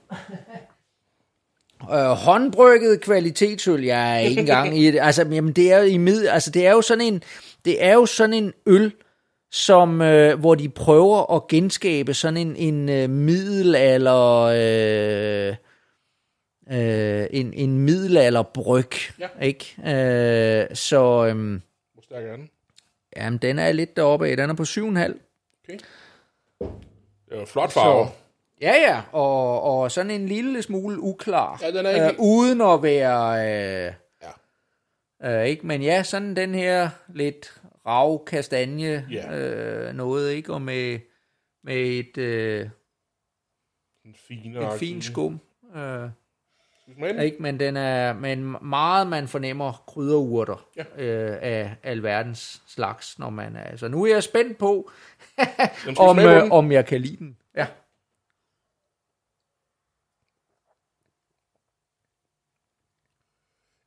[1.94, 5.00] øh, håndbrygget kvalitetsøl, jeg er ikke engang i det.
[5.02, 7.24] Altså, jamen, det er jo i mid, altså, det er jo sådan en,
[7.66, 8.94] det er jo sådan en øl,
[9.52, 15.56] som øh, hvor de prøver at genskabe sådan en, en øh, middelalder øh,
[16.72, 19.28] øh, en, en middelalderbryg, ja.
[19.42, 19.76] ikke?
[19.80, 21.62] Øh, så øh,
[21.94, 22.50] hvor stærk er den?
[23.18, 24.38] Jamen, den er lidt deroppe af.
[24.38, 24.80] Den er på 7,5.
[24.84, 25.80] Okay.
[27.30, 28.06] Det er flot farve.
[28.06, 28.12] Så,
[28.62, 31.60] ja, ja, og, og sådan en lille smule uklar.
[31.62, 32.08] Ja, den er ikke...
[32.08, 33.48] Øh, uden at være...
[33.88, 33.94] Øh,
[35.22, 35.42] ja.
[35.42, 35.68] Øh, ikke?
[35.68, 37.59] Men ja, sådan den her lidt
[37.90, 39.88] rav kastanje yeah.
[39.88, 40.54] øh, noget, ikke?
[40.54, 41.00] Og med,
[41.64, 42.70] med et, øh,
[44.06, 45.40] en fine et fint skum.
[45.76, 46.10] Øh,
[47.22, 47.42] ikke?
[47.42, 50.84] Men den er men meget, man fornemmer krydderurter ja.
[51.04, 53.76] øh, af alverdens slags, når man er.
[53.76, 54.92] Så nu er jeg spændt på,
[56.10, 57.38] om, øh, om jeg kan lide den.
[57.56, 57.68] Ja.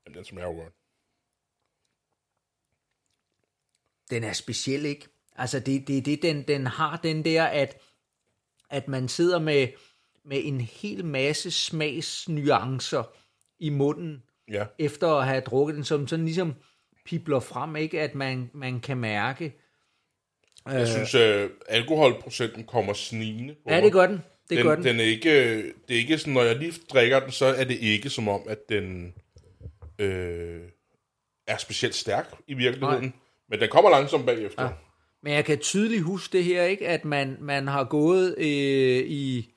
[0.06, 0.81] Jamen, den smager jo godt.
[4.12, 5.06] Den er speciel, ikke?
[5.36, 7.76] Altså, det, det, det den, den har den der, at,
[8.70, 9.68] at man sidder med,
[10.24, 13.02] med en hel masse smagsnuancer
[13.58, 14.64] i munden, ja.
[14.78, 16.54] efter at have drukket den, som sådan ligesom
[17.04, 18.00] pipler frem, ikke?
[18.00, 19.54] At man, man kan mærke.
[20.66, 24.20] Jeg øh, synes, at alkoholprocenten kommer snigende Ja, det gør den.
[24.48, 24.84] Det den, gør den.
[24.84, 27.78] den er ikke, det er ikke sådan, når jeg lige drikker den, så er det
[27.78, 29.14] ikke som om, at den
[29.98, 30.60] øh,
[31.46, 33.04] er specielt stærk i virkeligheden.
[33.04, 33.12] Nej.
[33.52, 34.62] Men den kommer langsomt bagefter.
[34.62, 34.68] Ja.
[35.22, 39.52] Men jeg kan tydeligt huske det her, ikke, at man, man har gået øh, i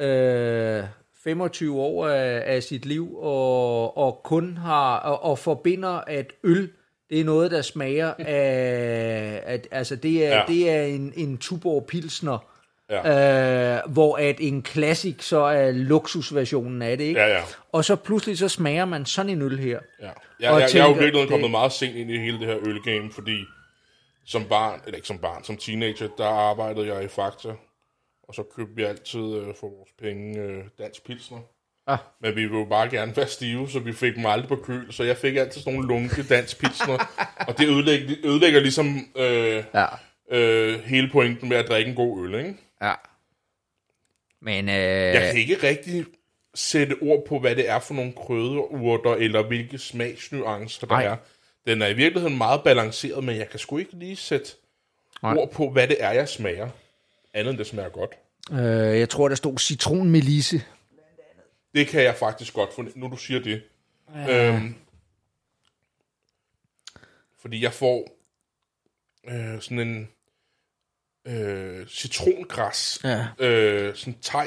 [0.00, 0.84] øh,
[1.24, 6.70] 25 år af, af sit liv og, og kun har og, og forbinder at øl
[7.10, 10.44] det er noget der smager af at, altså det er ja.
[10.48, 12.55] det er en en Tuborg Pilsner
[12.90, 13.76] Ja.
[13.76, 17.20] Øh, hvor at en klassik så er luksusversionen af det, ikke?
[17.20, 17.42] Ja, ja.
[17.72, 19.80] Og så pludselig så smager man sådan en øl her.
[20.00, 20.10] Ja.
[20.40, 21.50] Jeg, og jeg, tænker, jeg er jo virkelig kommet det...
[21.50, 23.44] meget sent ind i hele det her ølgame, fordi
[24.26, 27.48] som barn, eller ikke som barn, som teenager, der arbejdede jeg i Fakta,
[28.28, 31.38] og så købte vi altid øh, for vores penge øh, dansk pilsner.
[31.86, 31.98] Ah.
[32.20, 34.92] Men vi ville jo bare gerne være stive, så vi fik dem aldrig på køl,
[34.92, 36.98] så jeg fik altid sådan nogle lunke dansk pilsner,
[37.48, 39.86] og det ødelægger, ødelægger ligesom øh, ja.
[40.30, 42.54] øh, hele pointen med at drikke en god øl, ikke?
[42.82, 42.94] Ja.
[44.40, 44.74] Men, øh...
[44.74, 46.06] Jeg kan ikke rigtig
[46.54, 51.04] sætte ord på, hvad det er for nogle krydderurter, eller hvilke smagsnuancer der Ej.
[51.04, 51.16] er.
[51.66, 54.52] Den er i virkeligheden meget balanceret, men jeg kan sgu ikke lige sætte
[55.22, 55.34] Ej.
[55.36, 56.68] ord på, hvad det er, jeg smager.
[57.34, 58.10] Andet end det smager godt.
[58.52, 60.62] Øh, jeg tror, der stod citronmelisse.
[61.74, 63.62] Det kan jeg faktisk godt få, nu du siger det.
[64.14, 64.54] Ja.
[64.54, 64.74] Øhm,
[67.38, 68.08] fordi jeg får
[69.28, 70.08] øh, sådan en
[71.26, 73.00] øh, citrongræs.
[73.04, 73.26] Ja.
[73.38, 74.46] Øh, sådan thai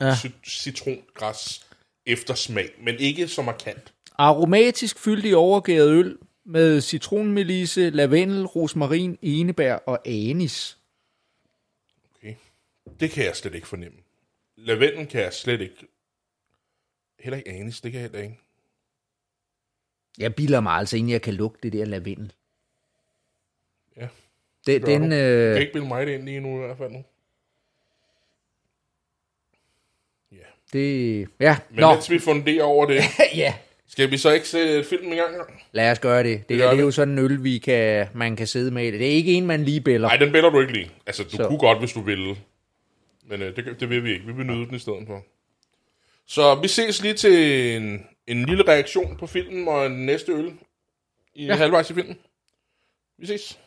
[0.00, 0.14] ja.
[0.44, 1.66] citrongræs
[2.06, 3.94] eftersmag, men ikke så markant.
[4.18, 10.78] Aromatisk fyldt i overgæret øl med citronmelisse, lavendel, rosmarin, enebær og anis.
[12.14, 12.34] Okay.
[13.00, 13.98] Det kan jeg slet ikke fornemme.
[14.56, 15.88] Lavendel kan jeg slet ikke.
[17.20, 18.38] Heller ikke anis, det kan jeg heller ikke.
[20.18, 22.32] Jeg bilder mig altså ind, jeg kan lugte det der lavendel.
[23.96, 24.08] Ja.
[24.66, 25.16] Det, Gør den, du?
[25.16, 27.04] Øh, kan ikke bilde mig det ind lige nu i hvert fald nu.
[30.72, 33.02] det, ja, Men nå, mens vi funderer over det,
[33.34, 33.54] ja,
[33.88, 35.34] skal vi så ikke se filmen i gang?
[35.72, 36.48] lad os gøre det.
[36.48, 38.92] Det, gør det er jo sådan en øl, vi kan, man kan sidde med.
[38.92, 40.08] Det er ikke en, man lige bæller.
[40.08, 40.90] Nej, den bæller du ikke lige.
[41.06, 41.46] Altså, du så.
[41.48, 42.36] kunne godt, hvis du ville.
[43.26, 44.26] Men øh, det, det vil vi ikke.
[44.26, 45.24] Vi vil nyde den i stedet for.
[46.26, 50.52] Så vi ses lige til en, en lille reaktion på filmen og en næste øl
[51.34, 51.54] i ja.
[51.54, 52.18] halvvejs i filmen.
[53.18, 53.58] Vi ses.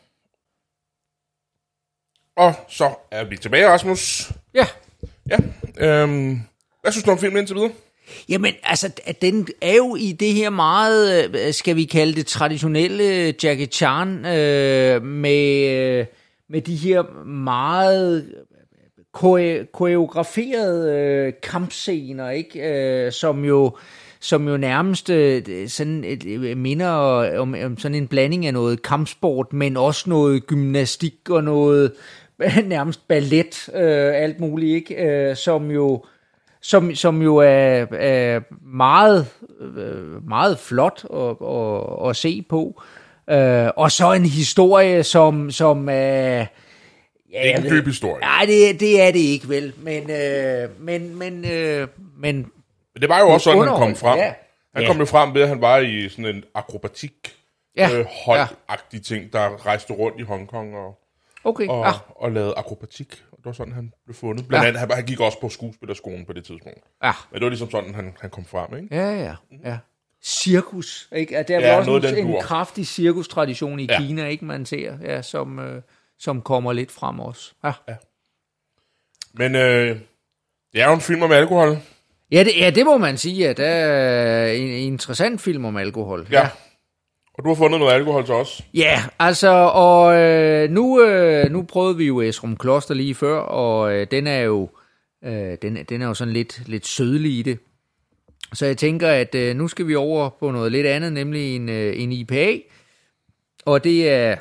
[2.38, 4.32] Og så er vi tilbage, Rasmus.
[4.54, 4.66] Ja,
[5.30, 5.38] Ja.
[5.80, 6.40] Øhm,
[6.82, 7.72] hvad synes du om filmen indtil videre?
[8.30, 8.92] Jamen, altså,
[9.22, 14.26] den er jo i det her meget, øh, skal vi kalde det, traditionelle Jackie Chan,
[14.26, 16.06] øh, med, øh,
[16.50, 18.34] med de her meget
[19.14, 22.60] kore- koreograferede øh, kampscener, ikke?
[22.60, 23.78] Øh, som jo
[24.20, 26.90] som jo nærmest øh, sådan et, øh, minder
[27.40, 31.92] om, om sådan en blanding af noget kampsport, men også noget gymnastik og noget
[32.66, 34.96] nærmest ballet, øh, alt muligt, ikke?
[34.96, 36.06] Øh, som jo
[36.62, 39.28] som, som jo er, er meget,
[39.78, 42.82] øh, meget flot at, at, at se på.
[43.30, 46.46] Øh, og så en historie, som, som er...
[47.32, 48.20] Ja, Ikke en dyb historie.
[48.22, 52.36] Nej, det, det er det ikke vel, men, øh, men, men, øh, men
[52.94, 54.20] Men det var jo også sådan, han kom frem.
[54.20, 54.34] ja.
[54.76, 54.88] Han Ja.
[54.88, 57.14] kom jo frem ved, at han var i sådan en akrobatik
[57.78, 60.98] Ja, øh, holdagtig ting, der rejste rundt i Hongkong og,
[61.44, 63.10] okay, og, ja, og lavede akrobatik.
[63.12, 64.48] Det var sådan, han blev fundet.
[64.48, 64.68] Blandt Ja.
[64.68, 66.80] andet, han, han gik også på skuespillerskolen på det tidspunkt.
[67.04, 68.96] ja, Men det var ligesom sådan, han, han kom frem, ikke?
[68.96, 69.78] ja, ja, ja.
[70.24, 71.44] Cirkus, ikke?
[71.48, 73.94] Der er Ja, ja, også noget en, en kraftig cirkustradition i Ja.
[73.94, 74.00] ja.
[74.08, 75.82] Kina, ikke man ser, ja, som, øh,
[76.20, 77.54] som kommer lidt frem også.
[77.64, 77.74] Ja.
[79.34, 80.00] Men øh,
[80.74, 81.78] det er jo en film om alkohol.
[82.32, 85.78] Ja, det, ja, det må man sige, at det er en, en interessant film om
[85.78, 86.28] alkohol.
[86.32, 86.50] Ja.
[87.34, 88.62] Og du har fundet noget alkohol til os.
[88.74, 93.94] Ja, altså, og øh, nu, øh, nu prøvede vi jo Esrum Kloster lige før, og
[93.94, 94.70] øh, den er jo
[95.24, 97.60] øh, den, den er jo sådan lidt, lidt sødlig i det.
[98.54, 101.70] Så jeg tænker, at øh, nu skal vi over på noget lidt andet, nemlig en,
[101.70, 102.60] øh, en IPA.
[103.66, 104.36] Og det er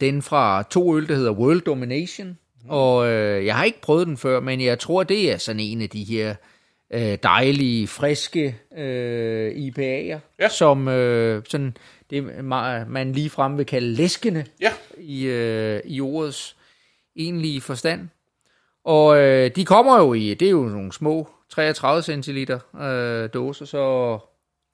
[0.00, 2.38] den fra to øl, der hedder World Domination.
[2.68, 5.82] Og øh, jeg har ikke prøvet den før, men jeg tror, det er sådan en
[5.82, 6.36] af de her øh,
[7.22, 10.48] dejlige, friske øh, IPA'er, Ja.
[10.48, 11.76] som øh, sådan,
[12.10, 14.72] det ma- man lige frem vil kalde læskende Ja.
[14.98, 16.56] i, øh, i ordets
[17.16, 18.08] egentlige forstand.
[18.84, 23.64] Og øh, de kommer jo i, det er jo nogle små 33 centiliter øh, dåser,
[23.64, 24.18] så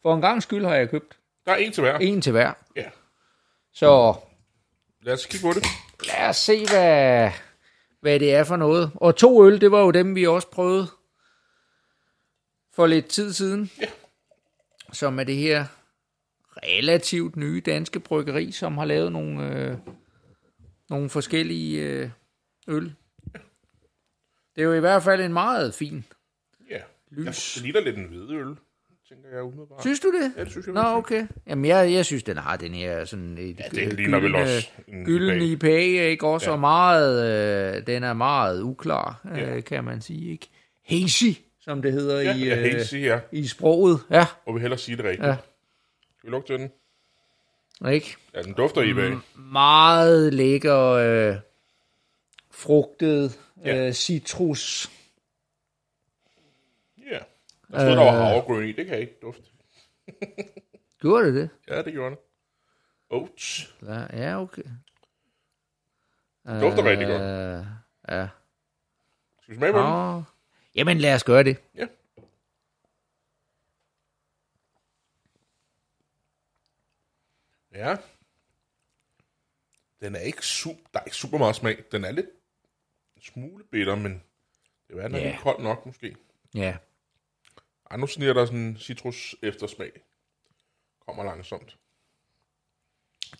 [0.02, 1.98] for en gang skyld har jeg købt Der er en til hver.
[1.98, 2.52] en til hver.
[2.76, 2.84] Ja.
[3.74, 4.14] Så
[5.02, 5.64] Lad os kigge på det.
[6.06, 7.30] lad os se, hvad,
[8.00, 8.90] hvad det er for noget.
[8.94, 10.86] Og to øl, det var jo dem, vi også prøvede
[12.78, 13.70] for lidt tid siden.
[13.80, 13.86] Ja.
[14.92, 15.64] Som er det her
[16.62, 19.76] relativt nye danske bryggeri, som har lavet nogle, øh,
[20.90, 22.10] nogle forskellige øh,
[22.68, 22.94] øl.
[24.56, 26.04] Det er jo i hvert fald en meget fin.
[26.70, 26.78] Ja.
[27.10, 27.26] Lys.
[27.26, 28.56] Ja, det ligner lidt en hvidøl,
[29.08, 29.80] tænker jeg umiddelbart.
[29.80, 30.32] Synes du det?
[30.36, 30.74] Ja, det synes jeg.
[30.74, 31.26] Nå, okay.
[31.46, 34.68] Jamen, jeg, jeg synes, den har den her sådan et Ja, det ligner vel også
[34.88, 35.78] en gylden IPA.
[36.10, 36.26] Ikke?
[36.26, 36.54] Også Ja.
[36.54, 36.60] ja.
[36.60, 39.56] meget, øh, den er meget uklar, Ja.
[39.56, 40.48] øh, kan man sige, ikke?
[40.84, 41.24] Hazy,
[41.68, 43.20] som det hedder Ja, i, ja, øh, sige, ja.
[43.32, 44.00] i sproget.
[44.10, 45.26] Ja, Og vi hellere sige det rigtigt.
[45.28, 45.36] Ja.
[46.18, 46.72] Skal vi lugte den?
[47.92, 48.16] ikke?
[48.34, 49.18] Ja, den dufter i bag.
[49.36, 51.36] Meget lækker, øh,
[52.50, 53.86] frugtet, Ja.
[53.86, 54.90] øh, citrus.
[56.98, 57.10] Ja.
[57.12, 57.20] Jeg
[57.70, 58.18] troede, der var Øh.
[58.18, 58.72] havregryn i.
[58.72, 59.42] Det kan jeg ikke dufte.
[61.00, 61.50] Gjorde det det?
[61.68, 62.18] Ja, det gjorde det.
[63.10, 63.74] Oats.
[63.82, 64.62] Ja, ja okay.
[66.46, 67.22] Dufter rigtig godt.
[67.22, 67.66] Øh,
[68.08, 68.28] Ja.
[69.42, 70.24] Skal vi smage på den?
[70.78, 71.56] Jamen, lad os gøre det.
[71.74, 71.86] Ja.
[77.72, 77.96] Ja.
[80.00, 81.84] Den er ikke super, der er ikke super meget smag.
[81.92, 82.26] Den er lidt
[83.16, 84.22] en smule bitter, men
[84.88, 85.30] det er den er Ja.
[85.30, 86.16] lidt kold nok måske.
[86.54, 86.76] Ja.
[87.90, 89.90] Ej, nu sniger der sådan en citrus eftersmag.
[91.06, 91.76] Kommer langsomt.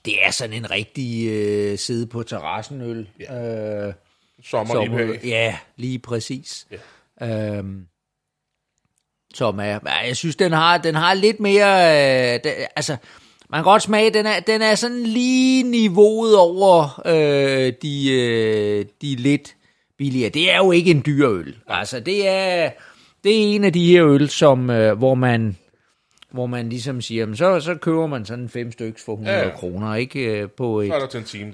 [0.05, 3.11] Det er sådan en rigtig øh, sidde på terrassen øl.
[3.21, 3.87] Ja.
[3.89, 3.95] Øh,
[4.43, 5.27] Sommer som, IPA.
[5.29, 6.67] ja, lige præcis.
[6.71, 6.79] Ja.
[7.23, 7.81] Øhm,
[9.35, 12.97] som er, jeg synes, den har, den har lidt mere, øh, den, altså,
[13.51, 18.85] man kan godt smage, den er, den er sådan lige niveauet over øh, de, øh,
[19.03, 19.55] de lidt
[19.99, 20.31] billigere.
[20.31, 21.57] Det er jo ikke en dyr øl.
[21.69, 22.71] Altså, det er,
[23.25, 25.57] det er en af de her øl, som, øh, hvor man,
[26.31, 29.51] hvor man ligesom siger, jamen, så, så køber man sådan fem stykker for 100 Ja,
[29.57, 30.21] kroner, ikke?
[30.41, 30.89] øh, På et,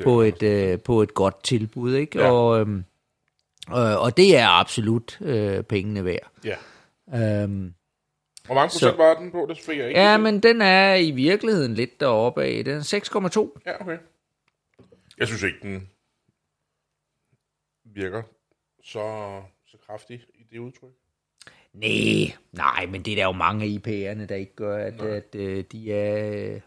[0.04, 2.18] på et, øh, på et godt tilbud, ikke?
[2.20, 2.30] Ja.
[2.30, 2.84] Og, øhm,
[3.70, 6.30] øh, og det er absolut øh, pengene værd.
[6.44, 6.56] Ja.
[7.42, 7.74] Øhm,
[8.46, 9.46] Hvor mange procent var den på?
[9.48, 10.00] Det fik jeg ikke.
[10.00, 12.64] ja, men den er i virkeligheden lidt deroppe af.
[12.64, 13.60] Den er 6,2.
[13.66, 13.98] Ja, okay.
[15.18, 15.88] Jeg synes ikke, den
[17.84, 18.22] virker
[18.84, 20.90] så, så kraftig i det udtryk.
[21.72, 25.34] Nej, nej, men det er der jo mange af IPA'erne, der ikke gør, at, at
[25.34, 26.60] øh, de er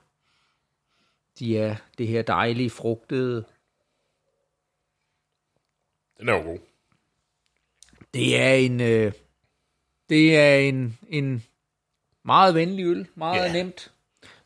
[1.39, 3.45] de er det her dejlige frugtede.
[6.19, 6.59] Den er jo god.
[8.17, 9.11] Det er en øh,
[10.09, 11.43] det er en en
[12.25, 13.53] meget venlig øl, meget Ja.
[13.53, 13.91] nemt,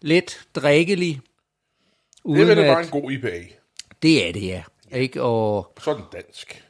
[0.01, 1.15] let drikkelig.
[1.15, 1.21] Det
[2.23, 3.39] Uden er vel at, bare en god IPA.
[4.01, 4.63] det er det, ja.
[4.95, 5.21] Ikke?
[5.21, 6.63] Og Så er den dansk.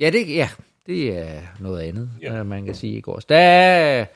[0.00, 0.48] Ja, det, ja,
[0.86, 2.34] det er noget andet, Ja.
[2.36, 2.42] ja.
[2.42, 3.18] man kan sige i går.
[3.18, 4.06] Der er,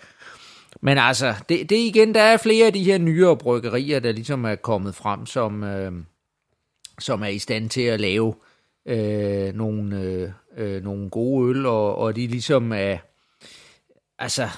[0.80, 4.12] men altså, det, det er igen, der er flere af de her nyere bryggerier, der
[4.12, 5.92] ligesom er kommet frem, som, øh,
[6.98, 8.49] som er i stand til at lave øh,
[8.90, 12.98] Øh, nogle, øh, øh, nogle gode øl, og, og de ligesom er,
[14.18, 14.48] altså,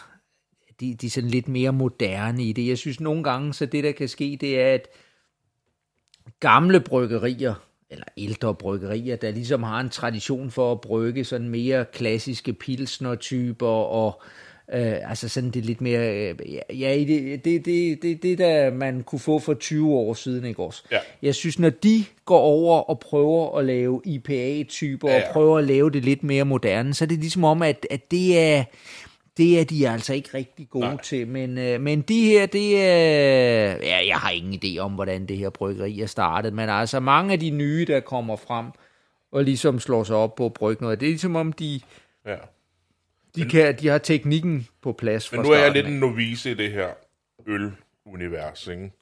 [0.81, 2.69] de, de er sådan lidt mere moderne i det.
[2.69, 4.89] Jeg synes nogle gange, så det der kan ske, det er, at
[6.41, 7.55] gamle bryggerier,
[7.91, 13.67] eller ældre bryggerier, der ligesom har en tradition for at brygge sådan mere klassiske pilsner-typer,
[13.67, 14.23] og
[14.75, 16.35] øh, altså sådan det lidt mere, øh,
[16.81, 20.63] ja, det, det, det, det, det der man kunne få for 20 år siden, ikke
[20.63, 20.83] også?
[20.91, 20.99] Ja.
[21.23, 25.59] Jeg synes, når de går over og prøver at lave IPA-typer, Ja, ja, og prøver
[25.59, 28.65] at lave det lidt mere moderne, så er det ligesom om, at, at det er
[29.37, 31.03] det er de altså ikke rigtig gode Nej.
[31.03, 35.27] Til, men, øh, men de her, det er, ja, jeg har ingen idé om, hvordan
[35.27, 38.67] det her bryggeri er startet, men altså mange af de nye, der kommer frem,
[39.33, 41.81] og ligesom slår sig op på at brygge noget, det er ligesom om, de,
[42.27, 42.37] Ja.
[43.37, 45.91] De, kan, de har teknikken på plads Men fra nu er jeg lidt af.
[45.91, 46.89] en novice i det her
[48.07, 48.93] ølunivers, ikke?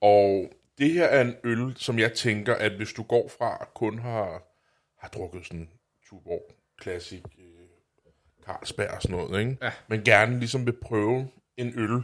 [0.00, 3.74] Og det her er en øl, som jeg tænker, at hvis du går fra at
[3.74, 4.42] kun har,
[5.00, 5.68] har drukket sådan
[6.08, 6.42] Tuborg
[6.82, 7.44] Classic, øh,
[8.46, 9.56] Carlsberg og sådan noget, ikke?
[9.62, 9.70] Ja.
[9.88, 12.02] Men gerne ligesom vil prøve en øl,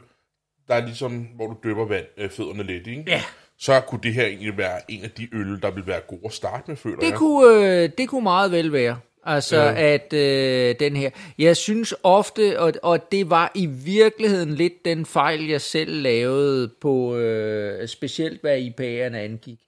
[0.68, 3.04] der er ligesom, hvor du døber vand, øh, fødderne lidt, ikke?
[3.06, 3.22] Ja.
[3.58, 6.32] Så kunne det her egentlig være en af de øl, der vil være gode at
[6.32, 7.18] starte med, føler Det jeg.
[7.18, 8.98] kunne, øh, det kunne meget vel være.
[9.24, 9.94] Altså, ja.
[9.94, 11.10] at øh, den her...
[11.38, 16.68] Jeg synes ofte, og, og det var i virkeligheden lidt den fejl, jeg selv lavede
[16.68, 19.58] på, øh, specielt hvad IPA'erne angik,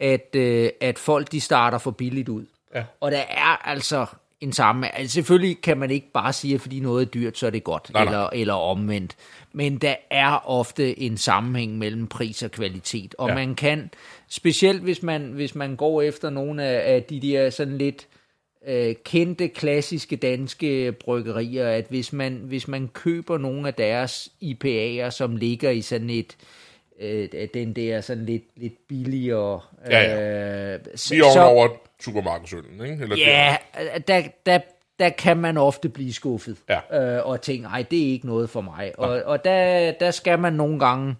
[0.00, 2.44] at, øh, at folk de starter for billigt ud.
[2.74, 2.84] Ja.
[3.00, 4.06] Og der er altså
[4.40, 4.98] en samme...
[4.98, 7.64] Altså, selvfølgelig kan man ikke bare sige, at fordi noget er dyrt, så er det
[7.64, 8.12] godt, Nej, nej.
[8.12, 9.16] eller, eller omvendt.
[9.52, 13.34] Men der er ofte en sammenhæng mellem pris og kvalitet, og ja.
[13.34, 13.90] man kan,
[14.28, 18.06] specielt hvis man, hvis man går efter nogle af, af de der sådan lidt
[18.66, 25.10] øh, kendte, klassiske danske bryggerier, at hvis man, hvis man køber nogle af deres IPA'er,
[25.10, 26.36] som ligger i sådan et,
[27.00, 29.60] øh, den der sådan lidt, lidt billigere...
[29.90, 31.68] Ja, Øh, så, Lige ovenover
[32.00, 33.02] supermarkedsøllen, ikke?
[33.02, 33.56] Eller Ja,
[34.08, 34.58] der, der,
[34.98, 36.56] der kan man ofte blive skuffet.
[36.68, 37.16] Ja.
[37.16, 38.92] Øh, og tænke, nej, det er ikke noget for mig.
[38.98, 41.14] Og, og der, der skal man nogle gange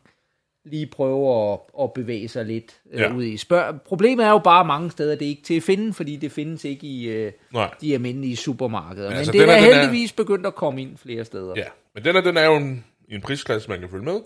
[0.67, 3.13] lige prøve at, at bevæge sig lidt øh, Ja.
[3.15, 3.37] ud i.
[3.37, 6.33] Spørg, problemet er jo bare mange steder, det er ikke til at finde, fordi det
[6.33, 7.75] findes ikke i øh, Nej.
[7.81, 9.09] de almindelige supermarkeder.
[9.09, 11.53] Men altså, det er den er- den er- heldigvis begyndt at komme ind flere steder.
[11.57, 14.21] Ja, men den er, den er jo en, en prisklasse, man kan følge med.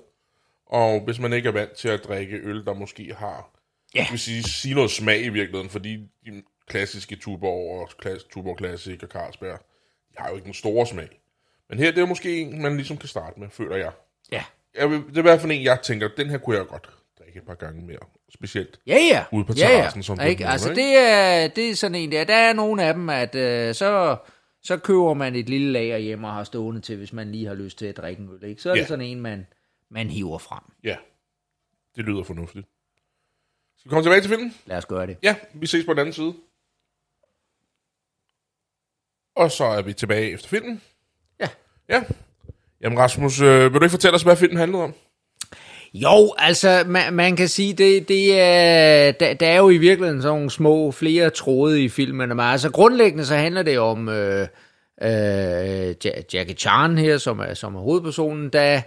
[0.67, 3.51] Og hvis man ikke er vant til at drikke øl, der måske har,
[3.95, 4.07] Ja.
[4.11, 9.03] vil sige, sige noget smag i virkeligheden, fordi de klassiske Tuborg og Klas, Tuborg Classic
[9.03, 9.59] og Carlsberg,
[10.11, 11.09] de har jo ikke den store smag.
[11.69, 13.91] Men her, det er måske en, man ligesom kan starte med, føler jeg.
[14.75, 16.67] Ja, jeg vil, det er i hvert fald en, jeg tænker, den her kunne jeg
[16.67, 17.99] godt drikke et par gange mere.
[18.35, 18.81] Specielt.
[18.87, 19.25] ja, ja.
[19.33, 20.41] Ude på ja, terrassen, som ikke?
[20.41, 20.83] nævner, Altså, ikke?
[20.83, 22.25] det er, det er sådan en der.
[22.25, 24.17] Der er nogle af dem, at øh, så,
[24.63, 27.55] så køber man et lille lager hjem og har stående til, hvis man lige har
[27.55, 28.45] lyst til at drikke en øl.
[28.51, 28.63] Ikke?
[28.63, 28.81] Så er Ja.
[28.81, 29.47] det sådan en, man,
[29.91, 30.63] man hiver frem.
[30.85, 30.97] Ja,
[31.97, 32.67] det lyder fornuftigt.
[33.79, 34.55] Skal vi komme tilbage til filmen?
[34.67, 35.17] Lad os gøre det.
[35.23, 36.35] Ja, vi ses på den anden side.
[39.37, 40.83] Og så er vi tilbage efter filmen.
[41.41, 41.49] Ja.
[41.89, 42.05] Ja.
[42.85, 44.95] Jamen Rasmus, øh, vil du ikke fortælle os, hvad filmen handlede om?
[45.95, 50.23] Jo, altså, man, man kan sige, det, det er, der, der er jo i virkeligheden
[50.23, 54.47] sådan nogle små, flere tråde i filmen, men altså grundlæggende så handler det om øh,
[55.03, 55.95] øh,
[56.35, 58.81] Jackie Chan her, som er, som er hovedpersonen, der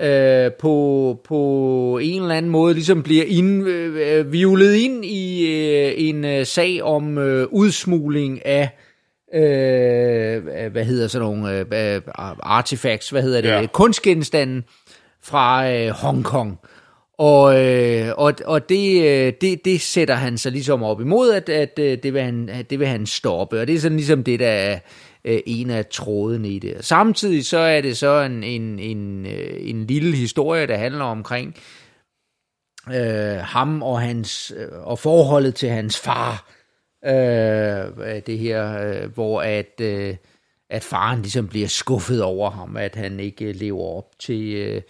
[0.00, 5.46] øh, på, på en eller anden måde ligesom bliver ind, øh, øh violet ind i
[5.46, 8.89] øh, en øh, sag om øh, udsmugling af øh,
[10.70, 12.00] hvad hedder sådan nogle øh, øh,
[12.40, 13.66] artifacts, hvad hedder det, Ja.
[13.72, 14.62] kunstgenstande
[15.22, 16.58] fra øh, Hongkong.
[17.18, 21.48] Og, øh, og, og det, øh, det, det sætter han sig ligesom op imod, at,
[21.48, 23.60] at øh, det, vil han, det vil han stoppe.
[23.60, 24.78] Og det er sådan ligesom det, der er
[25.24, 26.76] øh, en af trådene i det.
[26.80, 31.54] Samtidig så er det så en, en, en, øh, en lille historie, der handler omkring
[32.94, 36.50] øh, ham og hans øh, og forholdet til hans far.
[37.06, 40.16] Øh, det her, øh, hvor at, øh,
[40.70, 44.82] at faren ligesom bliver skuffet over ham, at han ikke øh, lever op til, øh,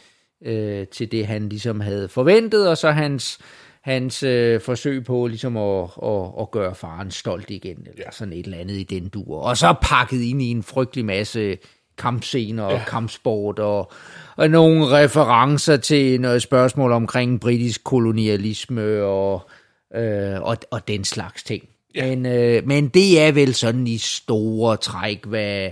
[0.45, 3.39] øh, til det, han ligesom havde forventet, og så hans,
[3.83, 8.11] hans øh, forsøg på ligesom at, at, at gøre faren stolt igen, eller Ja.
[8.11, 9.41] sådan et eller andet i den dur.
[9.41, 11.59] Og så pakket ind i en frygtelig masse
[11.99, 12.85] kampscener og ja.
[12.89, 13.93] kampsport og,
[14.37, 19.49] og nogle referencer til noget spørgsmål omkring britisk kolonialisme og,
[19.95, 21.65] øh, og, og den slags ting.
[21.95, 22.07] Ja.
[22.07, 25.71] Men, øh, men det er vel sådan i store træk, hvad,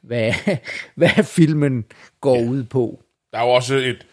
[0.00, 0.32] hvad,
[0.94, 1.84] hvad filmen
[2.20, 2.48] går ja.
[2.48, 3.02] ud på.
[3.32, 4.06] Der er jo også et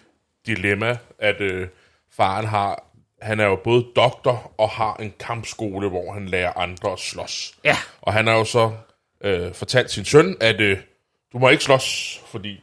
[0.47, 1.67] dilemma, at øh,
[2.11, 2.83] faren har,
[3.21, 7.55] han er jo både doktor og har en kampskole, hvor han lærer andre at slås.
[7.63, 7.75] Ja.
[8.01, 8.71] Og han har jo så
[9.21, 10.77] øh, fortalt sin søn, at øh,
[11.33, 12.59] du må ikke slås, fordi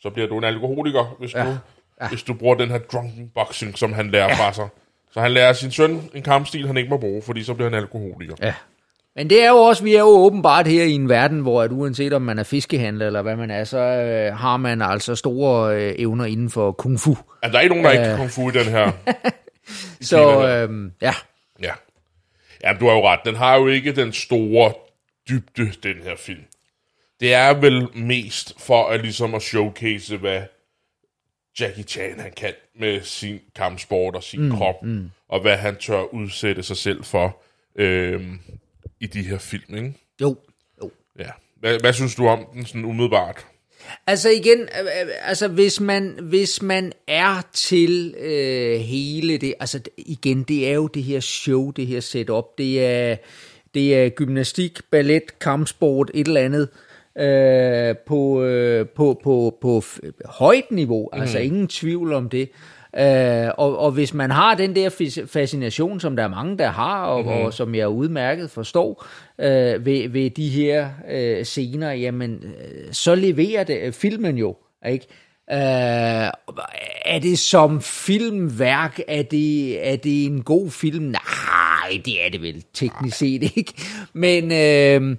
[0.00, 1.44] så bliver du en alkoholiker, hvis, ja.
[1.44, 1.56] du,
[2.00, 2.08] ja.
[2.08, 4.34] hvis du bruger den her drunken boxing, som han lærer ja.
[4.34, 4.68] fra sig.
[5.12, 7.78] Så han lærer sin søn en kampstil, han ikke må bruge, fordi så bliver han
[7.78, 8.34] alkoholiker.
[8.42, 8.54] Ja.
[9.16, 11.72] Men det er jo også, vi er jo åbenbart her i en verden, hvor at
[11.72, 15.76] uanset om man er fiskehandler eller hvad man er, så øh, har man altså store
[15.76, 17.16] øh, evner inden for kung fu.
[17.42, 18.92] Altså, der er ikke nogen, der ikke kan kung fu i den her.
[20.00, 21.14] Så øh, ja,
[21.62, 21.72] Ja.
[22.64, 23.20] Ja, du har jo ret.
[23.24, 24.72] Den har jo ikke den store
[25.28, 26.44] dybde, den her film.
[27.20, 30.42] Det er vel mest for at ligesom at showcase, hvad
[31.60, 35.10] Jackie Chan han kan med sin kampsport og sin mm, krop, mm.
[35.28, 37.36] og hvad han tør udsætte sig selv for
[37.76, 38.38] øhm,
[39.00, 39.94] i de her film, ikke?
[40.20, 40.36] jo,
[40.82, 40.90] jo.
[41.18, 41.30] Ja.
[41.60, 43.46] Hvad, hvad synes du om den sådan umiddelbart?
[44.06, 49.80] Altså igen, øh, øh, altså hvis man, hvis man er til øh, hele det, altså
[49.96, 53.16] igen, det er jo det her show, det her setup, det er,
[53.74, 56.91] det er gymnastik, ballet, kampsport, et eller andet, øh,
[58.06, 59.82] på, øh, på, på, på
[60.24, 61.20] højt niveau, mm.
[61.20, 62.50] altså ingen tvivl om det.
[62.98, 67.04] Øh, og, og hvis man har den der fascination, som der er mange, der har,
[67.04, 67.28] og, mm.
[67.28, 69.06] og som jeg udmærket forstår,
[69.38, 74.56] øh, ved, ved de her øh, scener, jamen, øh, så leverer det øh, filmen jo,
[74.88, 75.06] ikke?
[75.52, 76.30] Øh,
[77.04, 81.04] er det som filmværk, er det, er det en god film?
[81.04, 83.74] Nej, det er det vel teknisk set ikke.
[84.12, 85.16] Men, øh,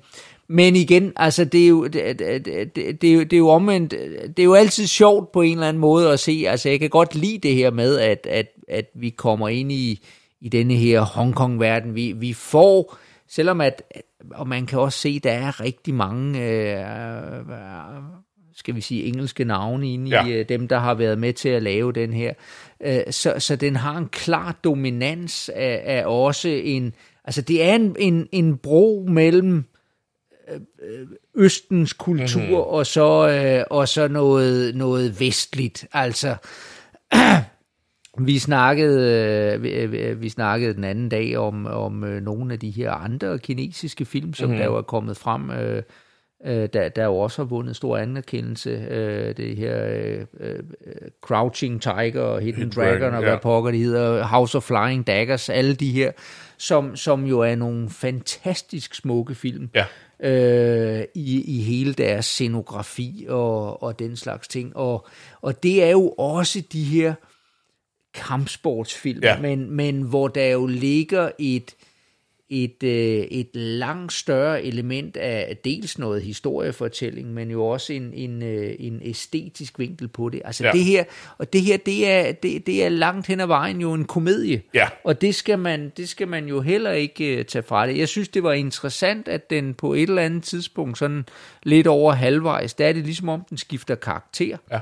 [0.53, 2.45] men igen, altså det er, jo, det, det,
[2.75, 3.91] det, det, er jo, det er jo omvendt,
[4.37, 6.89] det er jo altid sjovt på en eller anden måde at se, altså jeg kan
[6.89, 10.05] godt lide det her med, at, at, at vi kommer ind i,
[10.41, 11.95] i denne her Hongkong-verden.
[11.95, 12.97] Vi, vi får,
[13.27, 13.83] selvom at,
[14.31, 16.85] og man kan også se, der er rigtig mange, øh,
[18.55, 20.25] skal vi sige, engelske navne inde Ja.
[20.25, 22.33] i øh, dem, der har været med til at lave den her.
[22.85, 26.93] Øh, så, så den har en klar dominans af, af også en,
[27.25, 29.65] altså det er en, en, en bro mellem
[31.35, 32.55] Østens kultur mm-hmm.
[32.55, 35.87] og så øh, og så noget noget vestligt.
[35.93, 36.35] Altså
[38.27, 39.23] vi snakkede
[39.53, 43.39] øh, vi, vi- snakkede den anden dag om om øh, nogle af de her andre
[43.39, 44.63] kinesiske film, som mm-hmm.
[44.63, 45.49] der er kommet frem.
[45.51, 45.83] Øh,
[46.45, 48.69] øh, der, der jo også har vundet stor anerkendelse.
[48.69, 50.59] Øh, det her øh, øh,
[51.21, 53.39] Crouching Tiger og Hidden, Dragon, Dragon, og hvad ja.
[53.39, 56.11] pokker det hedder, House of Flying Daggers, alle de her,
[56.57, 59.85] som, som jo er nogle fantastisk smukke film Ja.
[60.23, 64.75] Øh, i, i hele deres scenografi og, og den slags ting.
[64.77, 65.07] Og,
[65.41, 67.13] og det er jo også de her
[68.13, 69.39] kampsportsfilm, Ja.
[69.41, 71.75] men, men hvor der jo ligger et,
[72.53, 78.43] et, øh, et langt større element af dels noget historiefortælling, men jo også en, en,
[78.43, 80.41] øh, en æstetisk vinkel på det.
[80.45, 80.71] Altså Ja.
[80.71, 81.03] det her,
[81.37, 84.61] og det her, det er, det, det er langt hen ad vejen jo en komedie.
[84.73, 84.87] Ja.
[85.03, 87.97] Og det skal man, det skal man jo heller ikke uh, tage fra det.
[87.97, 91.25] Jeg synes, det var interessant, at den på et eller andet tidspunkt, sådan
[91.63, 94.57] lidt over halvvejs, der er det ligesom om, den skifter karakter.
[94.71, 94.79] Ja.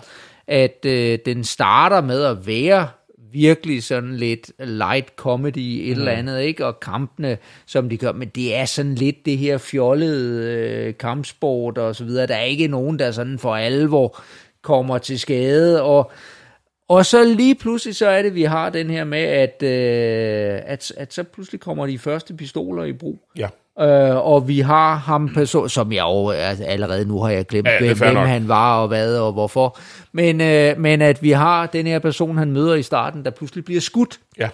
[0.48, 2.88] At uh, den starter med at være
[3.32, 6.00] virkelig sådan lidt light comedy, et mm.
[6.00, 6.66] eller andet, ikke?
[6.66, 11.78] Og kampene, som de gør, men det er sådan lidt det her fjollede øh, kampsport
[11.78, 12.28] og så videre.
[12.28, 14.22] Der er ikke nogen, der sådan for alvor
[14.62, 16.12] kommer til skade, og
[16.92, 20.94] og så lige pludselig så er det, vi har den her med, at, øh, at,
[20.98, 23.20] at så pludselig kommer de første pistoler i brug.
[23.38, 23.48] Ja.
[23.80, 27.68] Øh, og vi har ham person, som jeg jo altså, allerede nu har jeg glemt,
[27.68, 29.80] Ja, hvem, hvem han var og hvad og hvorfor.
[30.12, 33.66] Men, øh, men at vi har den her person, han møder i starten, der pludselig
[33.66, 34.20] bliver skudt.
[34.38, 34.50] Ja.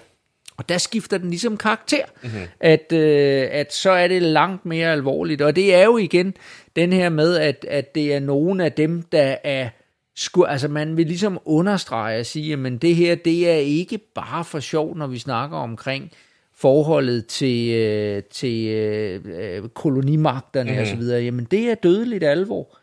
[0.58, 2.42] Og der skifter den ligesom karakter, mm-hmm.
[2.60, 5.42] at, øh, at så er det langt mere alvorligt.
[5.42, 6.34] Og det er jo igen
[6.76, 9.70] den her med, at, at det er nogen af dem, der er
[10.16, 14.44] sku, altså man vil ligesom understrege og sige, at det her, det er ikke bare
[14.44, 16.12] for sjov, når vi snakker omkring
[16.60, 21.22] forholdet til, øh, til øh, øh, kolonimagterne og så videre.
[21.24, 22.78] Jamen det er dødeligt alvor.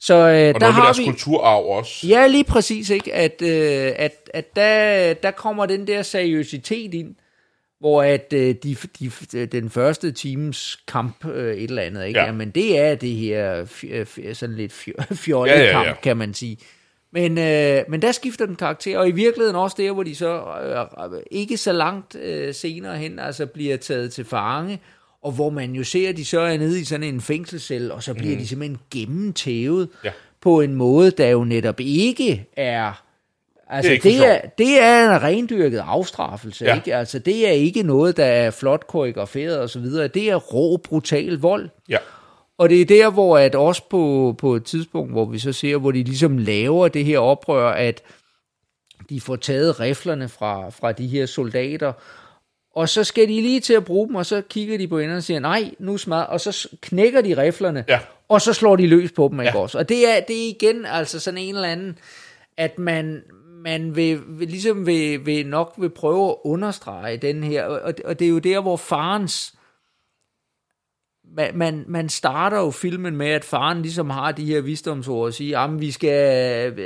[0.00, 1.04] Så øh, Og der noget har deres vi...
[1.04, 2.06] kulturarv også.
[2.08, 3.14] Ja, lige præcis, ikke?
[3.14, 7.14] At, øh, at, at der, der kommer den der seriøsitet ind,
[7.80, 8.76] hvor at øh, de,
[9.32, 12.18] de, den første times kamp, øh, et eller andet, ikke?
[12.18, 12.24] Ja.
[12.24, 12.30] Ja.
[12.30, 15.84] Jamen, det er det her f- f- sådan lidt fj- fjollet Ja, ja, ja.
[15.84, 16.56] kamp, kan man sige.
[17.12, 20.42] Men, øh, men der skifter den karakter, og i virkeligheden også der, hvor de så
[21.12, 24.80] øh, ikke så langt øh, senere hen altså bliver taget til fange,
[25.22, 28.02] og hvor man jo ser, at de så er nede i sådan en fængselscelle, og
[28.02, 28.38] så bliver mm.
[28.40, 30.10] de simpelthen gennemtævet Ja.
[30.40, 33.02] på en måde, der jo netop ikke er...
[33.70, 36.74] Altså, Det er det, er, det er en rendyrket afstraffelse, ja.
[36.74, 36.94] ikke?
[36.94, 40.08] Altså, det er ikke noget, der er flot koreograferet og så videre.
[40.08, 41.68] Det er rå, brutal vold.
[41.88, 41.96] Ja.
[42.58, 45.76] Og det er der, hvor at også på, på et tidspunkt, hvor vi så ser,
[45.76, 48.02] hvor de ligesom laver det her oprør, at
[49.10, 51.92] de får taget riflerne fra, fra de her soldater,
[52.74, 55.18] og så skal de lige til at bruge dem, og så kigger de på enderne
[55.18, 58.00] og siger, nej, nu smad, og så knækker de riflerne, Ja.
[58.28, 59.62] og så slår de løs på dem, ikke Ja.
[59.62, 59.78] også?
[59.78, 61.98] Og det er, det er igen altså sådan en eller anden,
[62.56, 63.22] at man,
[63.64, 68.18] man vil, vil ligesom vil, vil nok vil prøve at understrege den her, og, og
[68.18, 69.54] det er jo der, hvor farens,
[71.36, 75.34] man, man, man starter jo filmen med, at faren ligesom har de her visdomsord og
[75.34, 76.76] siger, at vi skal,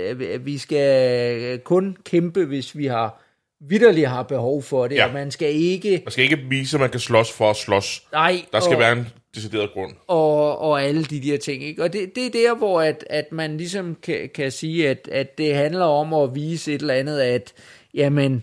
[0.46, 3.22] vi skal kun kæmpe, hvis vi har
[3.68, 5.06] vidderligt har behov for det, Ja.
[5.06, 8.02] og man skal ikke, Man skal ikke vise, at man kan slås for at slås.
[8.12, 9.92] nej, Der skal og, være en decideret grund.
[10.08, 11.62] og, og alle de der ting.
[11.64, 11.82] Ikke?
[11.82, 15.38] Og det, det er der, hvor at, at man ligesom kan, kan sige, at, at
[15.38, 17.52] det handler om at vise et eller andet, at
[17.94, 18.42] jamen,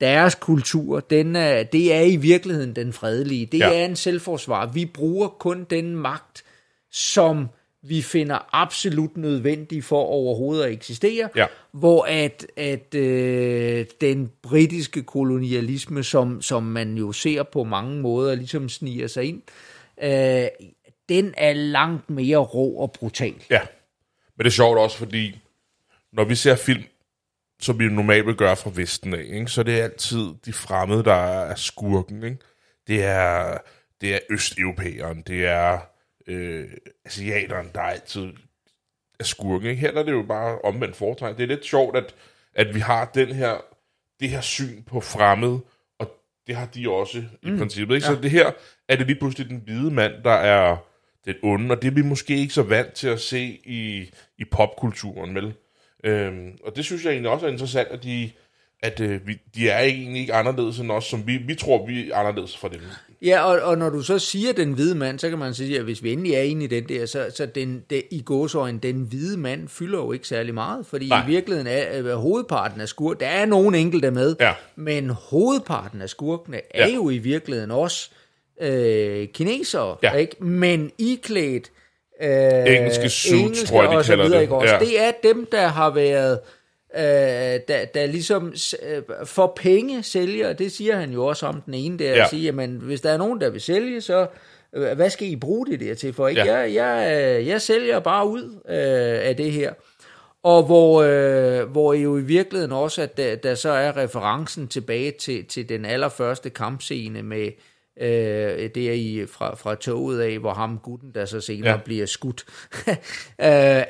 [0.00, 3.46] deres kultur, den er, det er i virkeligheden den fredelige.
[3.46, 3.68] Det Ja.
[3.70, 3.80] ja.
[3.80, 4.66] er en selvforsvar.
[4.66, 6.42] Vi bruger kun den magt,
[6.90, 7.48] som
[7.82, 11.46] vi finder absolut nødvendig for overhovedet at eksistere, Ja.
[11.72, 18.34] hvor at, at øh, den britiske kolonialisme, som, som man jo ser på mange måder,
[18.34, 19.42] ligesom sniger sig ind,
[20.02, 20.48] øh,
[21.08, 23.34] den er langt mere rå og brutal.
[23.50, 23.60] Ja.
[24.36, 25.40] Men det er sjovt også, fordi
[26.12, 26.82] når vi ser film,
[27.60, 31.04] som vi normalt vil gøre fra Vesten af, ikke, så det er altid de fremmede,
[31.04, 32.24] der er skurken.
[32.24, 32.38] Ikke?
[32.86, 33.58] Det er,
[34.00, 35.78] det er østeuropæeren, det er
[36.26, 36.68] øh,
[37.04, 38.32] asiateren, der altid
[39.20, 39.68] er skurken.
[39.70, 39.80] Ikke?
[39.80, 41.36] Her der er det jo bare omvendt foretegn.
[41.36, 42.14] Det er lidt sjovt, at,
[42.54, 43.64] at vi har den her,
[44.20, 45.60] det her syn på fremmede,
[45.98, 46.10] og
[46.46, 47.94] det har de også i mm, princippet.
[47.94, 48.06] Ikke?
[48.06, 48.14] Ja.
[48.14, 48.50] Så det her
[48.88, 50.76] er det lige pludselig den hvide mand, der er
[51.24, 54.44] den onde, og det er vi måske ikke så vant til at se i, i
[54.44, 55.54] popkulturen, vel?
[56.04, 58.30] Øhm, og det synes jeg egentlig også er interessant, at de,
[58.82, 62.10] at, øh, vi, de er egentlig ikke anderledes end os, som vi, vi tror, vi
[62.10, 62.80] er anderledes fra dem.
[63.22, 65.84] Ja, og, og når du så siger den hvide mand, så kan man sige, at
[65.84, 68.96] hvis vi endelig er inde i den der, så, så den, det, i gåsøjne, den
[69.02, 71.24] hvide mand fylder jo ikke særlig meget, fordi Nej.
[71.24, 74.52] I virkeligheden er øh, hovedparten af skurk, der er nogen enkelte med, Ja.
[74.76, 76.94] men hovedparten af skurkene er Ja.
[76.94, 78.10] jo i virkeligheden også
[78.60, 80.12] øh, kinesere, Ja.
[80.12, 80.44] ikke?
[80.44, 81.70] men iklædt
[82.22, 84.50] øh, Engelske suits, tror jeg, de kalder videre, det.
[84.50, 84.74] Også?
[84.74, 84.80] Ja.
[84.80, 86.38] Det er dem, der har været
[86.96, 91.74] øh, der, der ligesom øh, for penge sælger, det siger han jo også om den
[91.74, 92.16] ene der, Ja.
[92.16, 92.22] ja.
[92.24, 94.26] at sige, jamen hvis der er nogen, der vil sælge, så
[94.76, 96.28] øh, hvad skal I bruge det der til for?
[96.28, 96.44] Ikke?
[96.44, 96.56] Ja.
[96.56, 99.72] Jeg, jeg, øh, jeg sælger bare ud øh, af det her.
[100.42, 105.10] Og hvor, øh, hvor jo i virkeligheden også, at der, der så er referencen tilbage
[105.20, 107.52] til, til den allerførste kampscene med øh,
[108.74, 111.76] der i, fra, fra toget af, hvor ham gutten, der så senere Ja.
[111.84, 112.44] bliver skudt,
[112.88, 112.96] øh,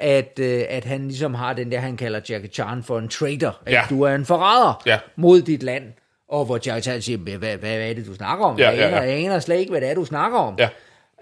[0.00, 3.58] at, øh, at han ligesom har den der, han kalder Jackie Chan for en traitor.
[3.66, 3.78] Ikke?
[3.78, 3.84] Ja.
[3.90, 4.98] Du er en forræder Ja.
[5.16, 5.84] mod dit land.
[6.28, 8.58] Og hvor Jackie Chan siger, hvad, hvad, hvad er det, du snakker om?
[8.58, 9.02] Ja, jeg, ja, aner, ja.
[9.02, 10.58] jeg aner slet ikke, hvad det er, du snakker om.
[10.58, 10.68] Ja.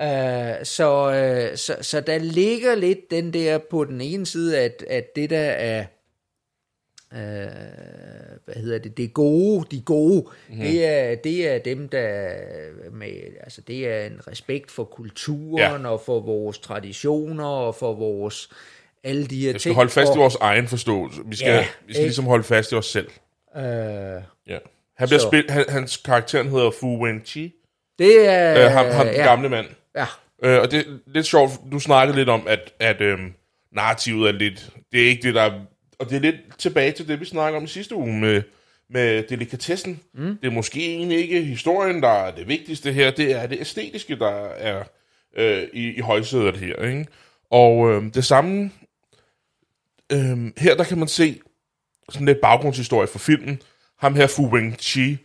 [0.01, 4.84] Øh, så, øh, så, så der ligger lidt den der på den ene side, at,
[4.91, 5.84] at det der er,
[7.13, 7.19] øh,
[8.45, 10.57] hvad hedder det, det gode, de gode, mm.
[10.61, 12.29] det, er, det er dem, der
[12.93, 13.09] med,
[13.41, 15.89] altså det er en respekt for kulturen Ja.
[15.89, 18.51] og for vores traditioner og for vores,
[19.05, 19.75] alle de her Vi skal ting.
[19.75, 21.21] holde fast i og, vores egen forståelse.
[21.27, 22.01] Vi skal, Ja, vi skal ikke?
[22.09, 23.09] ligesom holde fast i os selv.
[23.57, 23.63] øh,
[24.47, 24.59] Ja.
[24.97, 27.55] Han bliver Så- spillet, han, hans karakter hedder Fu Wenqi,
[27.99, 29.67] det er, øh, ham, ham den ja, gamle mand.
[29.97, 30.07] Ja,
[30.43, 33.33] Øh, og det er lidt sjovt, du snakkede lidt om, at, at øhm,
[33.73, 35.61] narrativet er lidt, det er ikke det, der er,
[35.99, 38.42] og det er lidt tilbage til det, vi snakkede om i sidste uge med,
[38.90, 40.01] med delikatessen.
[40.14, 40.38] Mm.
[40.42, 44.18] Det er måske egentlig ikke historien, der er det vigtigste her, det er det æstetiske,
[44.18, 44.84] der er
[45.36, 46.82] øh, i, i højsædet her.
[46.82, 47.07] Ikke?
[47.51, 48.70] Og øh, det samme,
[50.12, 51.40] øh, her der kan man se
[52.09, 53.62] sådan lidt baggrundshistorie for filmen.
[53.99, 55.16] Ham her, Fu Wing-chi,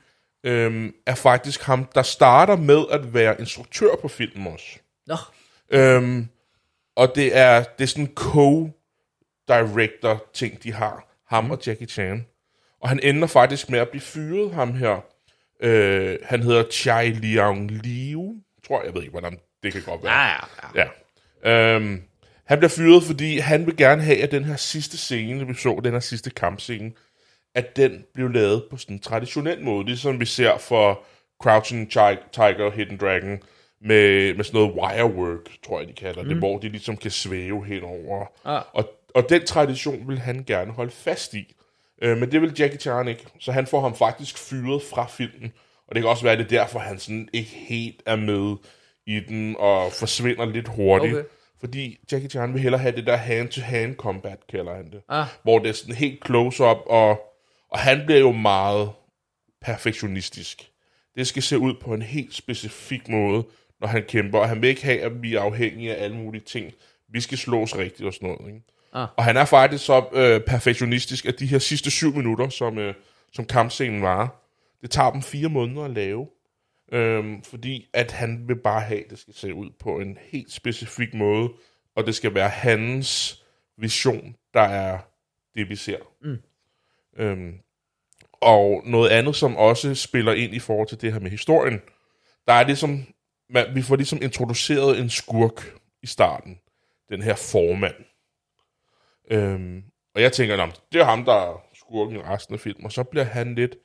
[0.44, 4.80] øh, er faktisk ham, der starter med at være instruktør på filmen også.
[5.08, 5.16] nå,
[5.70, 6.28] Øhm,
[6.96, 8.16] og det er, det er sådan en
[9.52, 11.08] co-director ting, de har.
[11.28, 12.26] Ham og Jackie Chan.
[12.82, 15.06] Og han ender faktisk med at blive fyret, ham her.
[15.60, 18.36] Øh, han hedder Chai Liang Liu,
[18.68, 18.86] tror jeg.
[18.86, 20.14] Jeg ved ikke, hvordan det kan godt være.
[20.14, 20.36] ja,
[20.76, 20.88] ja,
[21.44, 21.76] ja.
[21.76, 22.02] Øhm,
[22.46, 25.82] han bliver fyret, fordi han vil gerne have, at den her sidste scene, vi så,
[25.84, 26.92] den her sidste kampscene,
[27.56, 31.04] at den blev lavet på sådan en traditionel måde, ligesom vi ser for
[31.44, 33.40] Crouching Ti- Tiger, Hidden Dragon,
[33.82, 37.66] med, med sådan noget wirework, tror jeg, de kalder det, hvor de ligesom kan svæve
[37.66, 38.26] henover.
[38.46, 38.62] Ah.
[38.74, 41.56] Og, og den tradition vil han gerne holde fast i.
[42.02, 45.54] Øh, men det vil Jackie Chan ikke, så han får ham faktisk fyret fra filmen.
[45.88, 48.56] Og det kan også være, at det er derfor, han sådan ikke helt er med
[49.08, 51.14] i den, og forsvinder lidt hurtigt.
[51.14, 51.24] Okay.
[51.60, 55.02] Fordi Jackie Chan vil hellere have det der hand-to-hand combat, kalder han det.
[55.10, 55.26] Ah.
[55.44, 57.10] Hvor det er sådan helt close-up, og,
[57.70, 58.92] og han bliver jo meget
[59.62, 60.70] perfektionistisk.
[61.16, 63.44] Det skal se ud på en helt specifik måde,
[63.82, 66.44] når han kæmper, og han vil ikke have, at vi er afhængige af alle mulige
[66.44, 66.74] ting.
[67.10, 68.54] Vi skal slås rigtigt og sådan noget.
[68.54, 68.66] Ikke?
[68.94, 69.08] Ah.
[69.18, 72.94] Og han er faktisk så øh, perfektionistisk, at de her sidste syv minutter, som, øh,
[73.34, 74.28] som kampscenen varer,
[74.82, 76.28] det tager dem fire måneder at lave.
[76.92, 80.52] Øhm, fordi at han vil bare have, at det skal se ud på en helt
[80.52, 81.50] specifik måde,
[81.96, 83.44] og det skal være hans
[83.78, 85.00] vision, der er
[85.56, 85.98] det, vi ser.
[86.22, 86.38] Mm.
[87.18, 87.54] Øhm,
[88.32, 91.82] og noget andet, som også spiller ind i forhold til det her med historien,
[92.48, 93.06] der er det som,
[93.50, 95.74] man, vi får ligesom introduceret en skurk
[96.04, 96.60] i starten.
[97.10, 97.96] Den her formand.
[99.32, 99.84] Øhm,
[100.16, 102.86] og jeg tænker, "Nå, det er ham, der er skurken i resten af filmen.
[102.86, 103.76] Og så bliver han lidt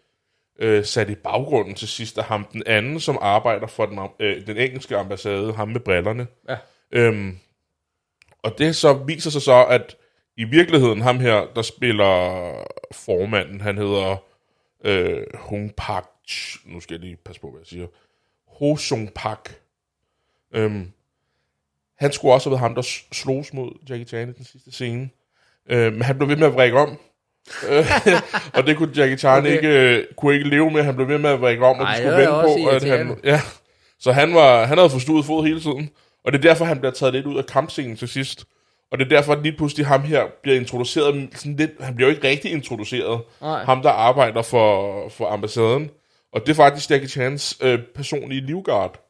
[0.58, 4.46] øh, sat i baggrunden til sidst af ham, den anden, som arbejder for den, øh,
[4.46, 6.26] den engelske ambassade, ham med brillerne.
[6.48, 6.56] Ja.
[6.92, 7.38] Øhm,
[8.42, 9.96] og det så viser sig så, at
[10.36, 14.16] i virkeligheden, ham her, der spiller formanden, han hedder
[14.84, 16.08] øh, Hong Park,
[16.64, 17.86] nu skal jeg lige passe på, hvad jeg siger,
[18.46, 19.60] Ho Sung Park.
[20.52, 20.92] Øhm,
[21.98, 22.82] han skulle også have været ham, der
[23.12, 25.10] slogs mod Jackie Chan i den sidste scene.
[25.70, 26.98] Øh, men han blev ved med at vrikke om.
[27.68, 27.86] Øh,
[28.54, 29.52] og det kunne Jackie Chan Okay.
[29.52, 30.82] ikke, øh, kunne ikke leve med.
[30.82, 32.98] Han blev ved med at vrikke om, og Ej, de det skulle vente på, at
[32.98, 33.16] han...
[33.24, 33.40] Ja.
[34.00, 35.90] Så han, var, han havde forstået fod hele tiden.
[36.24, 38.44] Og det er derfor, han bliver taget lidt ud af kampscenen til sidst.
[38.92, 41.70] Og det er derfor, at lige pludselig ham her bliver introduceret sådan lidt...
[41.80, 43.20] Han bliver jo ikke rigtig introduceret.
[43.40, 43.64] Nej.
[43.64, 45.90] Ham, der arbejder for, for ambassaden.
[46.32, 49.07] Og det er faktisk Jackie Chans øh, personlige livguard,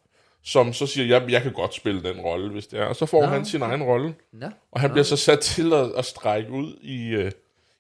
[0.49, 2.85] som så siger, jeg, jeg kan godt spille den rolle, hvis det er.
[2.85, 4.15] Og så får Nå, han sin egen rolle.
[4.33, 4.47] Nå.
[4.73, 7.31] Og han bliver så sat til at, at strække ud i, øh,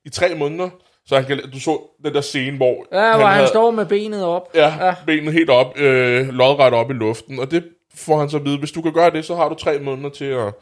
[0.05, 0.71] i tre måneder.
[1.07, 3.87] Så han kan, du så den der scene, hvor Ja, hvor han, havde, står med
[3.87, 4.51] benet op.
[4.55, 4.95] ja, ja.
[5.07, 7.39] benet helt op, øh, lodret op i luften.
[7.39, 9.55] Og det får han så at vide, hvis du kan gøre det, så har du
[9.55, 10.55] tre måneder til at,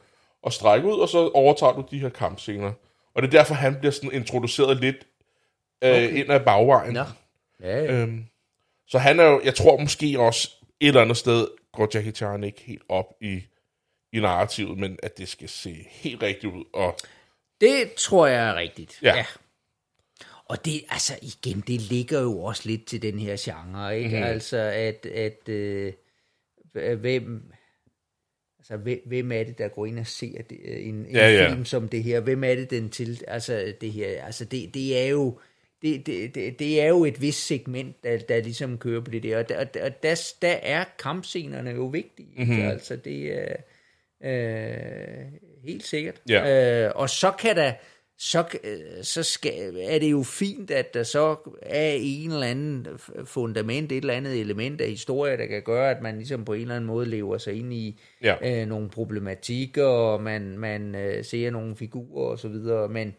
[0.47, 2.73] at strække ud, og så overtager du de her kampscener.
[3.15, 4.97] Og det er derfor, han bliver sådan introduceret lidt
[5.85, 6.15] øh, okay.
[6.15, 6.93] ind ad bagvejen.
[6.95, 7.05] Nå.
[7.63, 7.93] Ja, ja.
[7.93, 8.25] Øhm,
[8.89, 10.51] så han er jo, jeg tror måske også
[10.81, 11.47] et eller andet sted,
[11.77, 13.43] går Jackie Chan ikke helt op i,
[14.13, 16.65] i narrativet, men at det skal se helt rigtigt ud.
[16.73, 16.97] Og
[17.61, 18.99] Det tror jeg er rigtigt.
[19.03, 19.27] Ja.
[20.49, 24.09] Og det, altså igen, det ligger jo også lidt til den her genre, ikke?
[24.11, 24.23] Mm-hmm.
[24.25, 25.93] Altså, at, at øh,
[26.73, 27.53] hvem,
[28.59, 31.29] altså, hvem, hvem er det, der går ind og ser det, øh, en, en Ja,
[31.31, 31.51] ja.
[31.51, 32.21] film som det her?
[32.21, 35.41] Hvem er det, den til, altså det her, altså det, det er jo,
[35.95, 39.23] det, det, det, det er jo et vist segment, der, der ligesom kører på det
[39.23, 42.49] der, og der, og der, der, er kampscenerne jo vigtige, Mhm.
[42.49, 42.69] mm-hmm.
[42.69, 43.57] altså det er
[44.25, 45.27] øh,
[45.65, 46.15] helt sikkert.
[46.29, 46.85] Ja.
[46.87, 47.73] Øh, og så kan der,
[48.19, 52.87] så, øh, så skal, er det jo fint, at der så er en eller anden
[53.25, 56.61] fundament, et eller andet element af historie, der kan gøre, at man ligesom på en
[56.61, 58.61] eller anden måde lever sig ind i Ja.
[58.63, 63.15] øh, nogle problematikker, og man, man øh, ser nogle figurer og så videre, men,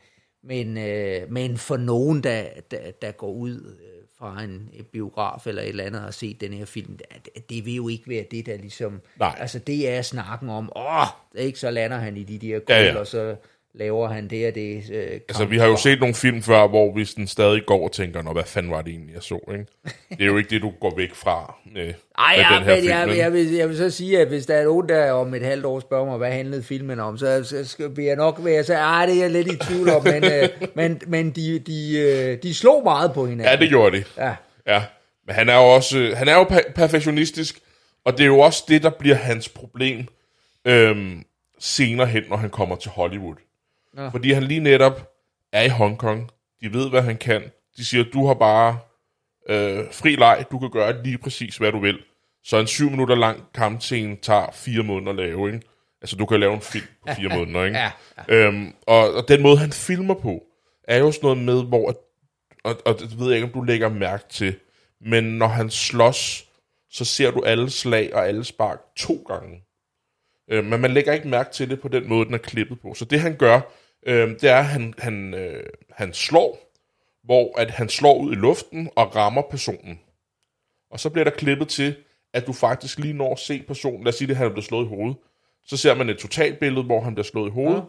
[0.47, 5.61] men, øh, men for nogen, der, der, der går ud øh, fra en biograf eller
[5.61, 8.25] et eller andet og har set den her film, det, det vil jo ikke være
[8.31, 9.01] det, der ligesom...
[9.19, 9.35] Nej.
[9.39, 12.79] Altså, det er snakken om, åh, ikke, så lander han i de der kul, Ja,
[12.79, 12.93] ja, ja.
[12.93, 12.99] ja.
[12.99, 13.35] og så
[13.77, 14.83] laver han det og det.
[14.91, 17.91] Øh, altså, vi har jo set nogle film før, hvor vi sådan stadig går og
[17.91, 19.65] tænker, Nå, hvad fanden var det egentlig, jeg så, ikke?
[20.09, 22.79] Det er jo ikke det, du går væk fra med, Ej, ja, den her men
[22.81, 22.91] film.
[22.91, 25.41] jeg, jeg, vil, jeg vil så sige, at hvis der er nogen, der om et
[25.41, 28.63] halvt år spørger mig, hvad handlede filmen om, så, så skal, vil jeg nok være
[28.63, 31.99] så, ej, det er jeg lidt i tvivl om, men, øh, men, men de, de,
[31.99, 33.53] øh, de slog meget på hinanden.
[33.53, 34.03] Ja, det gjorde de.
[34.17, 34.35] Ja,
[34.67, 34.83] Ja,
[35.25, 37.59] men han er jo også øh, han er jo per- perfektionistisk,
[38.05, 40.05] og det er jo også det, der bliver hans problem
[40.65, 41.23] øhm,
[41.59, 43.35] senere hen, når han kommer til Hollywood.
[43.97, 44.09] Nå.
[44.09, 45.11] Fordi han lige netop
[45.51, 46.31] er i Hongkong.
[46.61, 47.43] De ved, hvad han kan.
[47.77, 48.79] De siger, du har bare
[49.49, 51.97] øh, fri leg, du kan gøre lige præcis, hvad du vil.
[52.43, 55.61] Så en syv minutter lang kampscene tager fire måneder at lave, ikke?
[56.01, 57.77] Altså, du kan lave en film på fire måneder, ikke?
[57.77, 57.91] Ja,
[58.27, 60.43] Øhm, og, og den måde, han filmer på,
[60.83, 61.89] er jo sådan noget med, hvor...
[61.89, 61.95] at-
[62.63, 64.55] Og, og det ved jeg ikke, om du lægger mærke til,
[65.01, 66.45] men når han slås,
[66.89, 69.63] så ser du alle slag og alle spark to gange.
[70.51, 72.93] Øh, men man lægger ikke mærke til det på den måde, den er klippet på.
[72.93, 73.61] Så det han gør,
[74.07, 76.71] øh, det er, at han, han, øh, han slår,
[77.23, 79.99] hvor at han slår ud i luften og rammer personen.
[80.91, 81.95] Og så bliver der klippet til,
[82.33, 84.03] at du faktisk lige når at se personen.
[84.03, 85.17] Lad os sige, at han er blevet slået i hovedet.
[85.65, 87.77] Så ser man et totalbillede, hvor han bliver slået i hovedet.
[87.77, 87.81] Ja.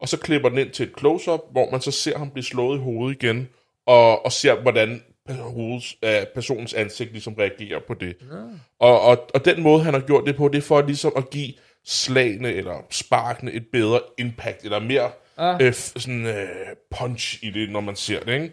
[0.00, 2.78] Og så klipper den ind til et close-up, hvor man så ser ham blive slået
[2.78, 3.48] i hovedet igen.
[3.86, 8.16] Og, og ser, hvordan hovedets, øh, personens ansigt ligesom reagerer på det.
[8.32, 8.36] Ja.
[8.78, 11.30] Og, og, og den måde, han har gjort det på, det er for ligesom at
[11.30, 11.52] give
[11.84, 15.58] slagene eller sparkene et bedre impact, eller mere Ah.
[15.62, 16.48] øh, sådan øh,
[16.90, 18.52] punch i det, når man ser det, ikke?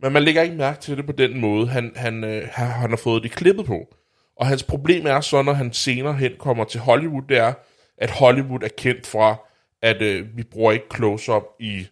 [0.00, 2.90] Men man lægger ikke mærke til det på den måde, han, han, øh, han, han
[2.90, 3.94] har fået det klippet på.
[4.36, 7.52] Og hans problem er så, når han senere hen kommer til Hollywood, det er,
[7.98, 9.36] at Hollywood er kendt fra,
[9.82, 11.86] at øh, vi bruger ikke close-up i,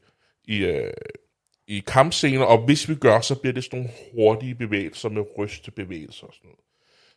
[0.44, 0.92] i, øh,
[1.68, 6.26] i kampscener, og hvis vi gør, så bliver det sådan nogle hurtige bevægelser med rystebevægelser
[6.26, 6.60] og sådan noget.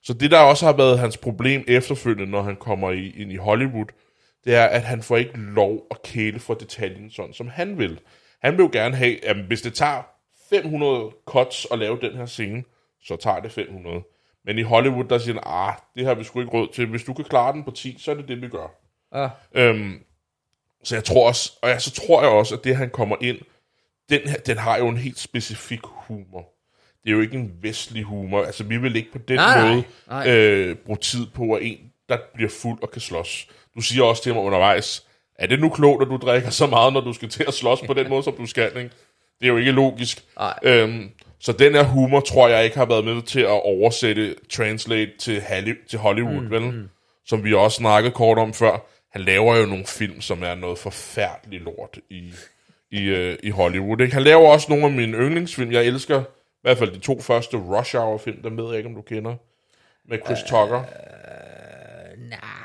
[0.03, 3.35] Så det, der også har været hans problem efterfølgende, når han kommer i, ind i
[3.35, 3.85] Hollywood,
[4.45, 7.99] det er, at han får ikke lov at kæle for detaljen, sådan som han vil.
[8.41, 10.01] Han vil jo gerne have, at hvis det tager
[10.49, 12.63] 500 cuts at lave den her scene,
[13.03, 14.01] så tager det 500.
[14.45, 16.87] Men i Hollywood, der siger ah, det har vi sgu ikke råd til.
[16.87, 18.67] Hvis du kan klare den på 10, så er det det, vi gør.
[19.11, 19.29] Ah.
[19.53, 20.03] Øhm,
[20.83, 23.37] så jeg tror også, og ja, så tror jeg også, at det, han kommer ind,
[24.09, 26.53] den, her, den har jo en helt specifik humor.
[27.03, 28.43] Det er jo ikke en vestlig humor.
[28.43, 30.29] Altså, vi vil ikke på den nej, måde nej.
[30.29, 33.47] Øh, bruge tid på, at en, der bliver fuld og kan slås.
[33.79, 35.05] Du siger også til mig undervejs,
[35.35, 37.81] er det nu klogt, at du drikker så meget, når du skal til at slås
[37.87, 38.67] på den måde, som du skal?
[38.77, 38.89] Ikke?
[39.39, 40.23] Det er jo ikke logisk.
[40.37, 40.59] Nej.
[40.63, 41.09] Øhm,
[41.39, 45.39] så den her humor, tror jeg ikke har været med til at oversætte, translate til,
[45.39, 46.61] Halli- til Hollywood, mm, vel?
[46.61, 46.89] Mm.
[47.25, 48.85] Som vi også snakkede kort om før.
[49.11, 52.33] Han laver jo nogle film, som er noget forfærdeligt lort i,
[52.91, 54.01] i, øh, i Hollywood.
[54.01, 54.13] Ikke?
[54.13, 55.71] Han laver også nogle af mine yndlingsfilm.
[55.71, 58.95] Jeg elsker i hvert fald de to første Rush Hour-film, dem ved jeg ikke, om
[58.95, 59.35] du kender.
[60.09, 60.83] Med Chris Tucker.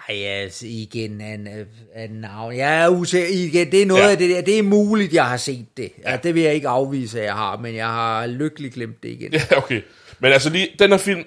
[0.09, 1.49] Nej, altså igen, en,
[1.97, 2.57] en navn.
[2.57, 3.29] Jeg er usikker.
[3.29, 4.07] Igen, det er noget Ja.
[4.07, 4.13] ja.
[4.13, 4.41] af det der.
[4.41, 5.93] Det er muligt, jeg har set det.
[6.05, 6.17] Ja.
[6.17, 9.33] Det vil jeg ikke afvise, at jeg har, men jeg har lykkeligt glemt det igen.
[9.33, 9.83] Ja, okay.
[10.21, 11.25] Men altså lige, den her film,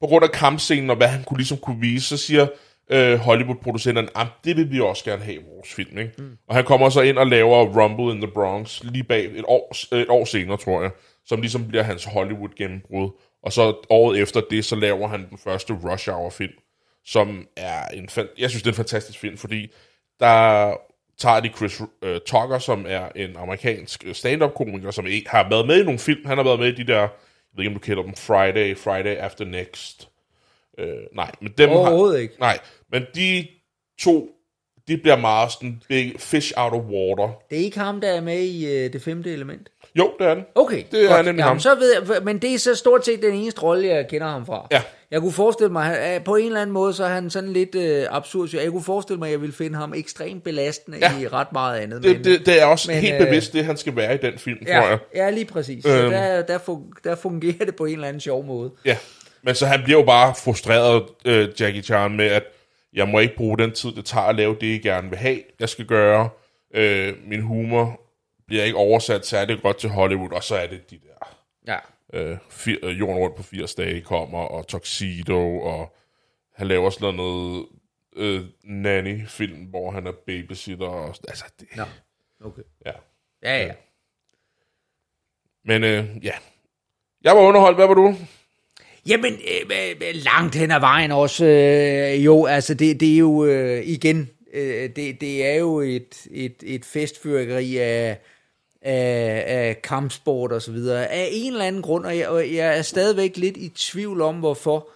[0.00, 2.46] på grund af kampscenen og hvad han kunne ligesom kunne vise, så siger
[2.90, 5.98] øh, Hollywood-producenterne, at det vil vi også gerne have i vores film.
[5.98, 6.12] Ikke?
[6.18, 6.36] Mm.
[6.48, 9.94] Og han kommer så ind og laver Rumble in the Bronx lige bag et år,
[9.94, 10.90] et år senere, tror jeg,
[11.26, 13.10] som ligesom bliver hans Hollywood-gennembrud.
[13.42, 16.52] Og så året efter det, så laver han den første Rush Hour-film,
[17.10, 18.08] som er en,
[18.38, 19.72] jeg synes, det er en fantastisk film, fordi
[20.20, 20.74] der
[21.18, 25.66] tager de Chris øh, Tucker, som er en amerikansk øh, stand-up-komiker, som ikke har været
[25.66, 26.26] med i nogle film.
[26.26, 27.08] Han har været med i de der, jeg
[27.56, 30.08] ved ikke, om du kender dem, Friday, Friday After Next.
[30.78, 32.34] Øh, nej, men dem Overhovedet har, ikke.
[32.40, 32.58] Nej,
[32.92, 33.46] men de
[34.00, 34.28] to,
[34.88, 37.32] de bliver meget sådan big fish out of water.
[37.50, 39.68] Det er ikke ham, der er med i uh, det femte element?
[39.98, 40.44] Jo, det er den.
[40.54, 41.26] Okay, Det er godt.
[41.26, 41.60] nemlig Jamen, ham.
[41.60, 44.46] Så ved jeg, men det er så stort set den eneste rolle, jeg kender ham
[44.46, 44.66] fra.
[44.72, 44.82] Ja.
[45.10, 47.74] Jeg kunne forestille mig, at på en eller anden måde, så er han sådan lidt
[47.74, 48.48] øh, absurd.
[48.48, 51.12] Så Jeg kunne forestille mig, at jeg ville finde ham ekstremt belastende Ja.
[51.20, 52.02] i ret meget andet.
[52.02, 54.38] Det, det, det er også men, helt øh, bevidst, det han skal være i den
[54.38, 54.98] film, tror ja, jeg.
[55.14, 55.84] ja, lige præcis.
[55.84, 56.10] Så Øhm.
[56.10, 58.70] der, der, fun- der fungerer det på en eller anden sjov måde.
[58.84, 58.96] Ja,
[59.42, 62.42] men så han bliver jo bare frustreret, øh, Jackie Chan, med at
[62.92, 65.42] jeg må ikke bruge den tid, det tager at lave det, I gerne vil have,
[65.60, 66.30] jeg skal gøre.
[66.74, 68.00] Øh, min humor
[68.46, 71.36] bliver ikke oversat særlig godt til Hollywood, og så er det de der
[71.66, 71.78] Ja.
[72.18, 75.96] øh, fir, øh, jorden rundt på 80 dage kommer, og Tuxedo, og
[76.54, 77.66] han laver sådan noget
[78.16, 81.84] øh, nanny-film, hvor han er babysitter, og, altså det, Nå,
[82.44, 82.62] okay.
[82.86, 82.92] ja.
[83.42, 83.72] Ja, ja.
[85.64, 86.32] Men øh, ja,
[87.24, 88.14] jeg var underholdt, hvad var du?
[89.10, 91.44] Jamen, øh, langt hen ad vejen også.
[91.44, 96.26] Øh, jo, altså, det, det er jo øh, igen, øh, det, det er jo et,
[96.30, 98.20] et, et festfyrkeri af,
[98.82, 101.06] af, af kampsport og så videre.
[101.06, 104.38] Af en eller anden grund, og jeg, og jeg er stadigvæk lidt i tvivl om,
[104.38, 104.88] hvorfor,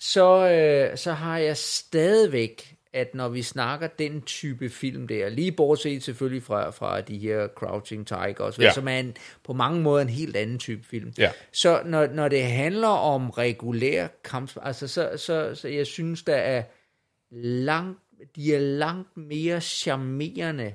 [0.00, 5.52] så, øh, så har jeg stadigvæk, at når vi snakker den type film der, lige
[5.52, 8.72] bortset selvfølgelig fra, fra de her Crouching Tigers, Ja.
[8.72, 11.12] som er en, på mange måder en helt anden type film.
[11.18, 11.30] Ja.
[11.52, 16.36] Så når, når det handler om regulær kamp, altså så, så, så jeg synes, der
[16.36, 16.62] er
[17.40, 17.98] langt,
[18.36, 20.74] de er langt mere charmerende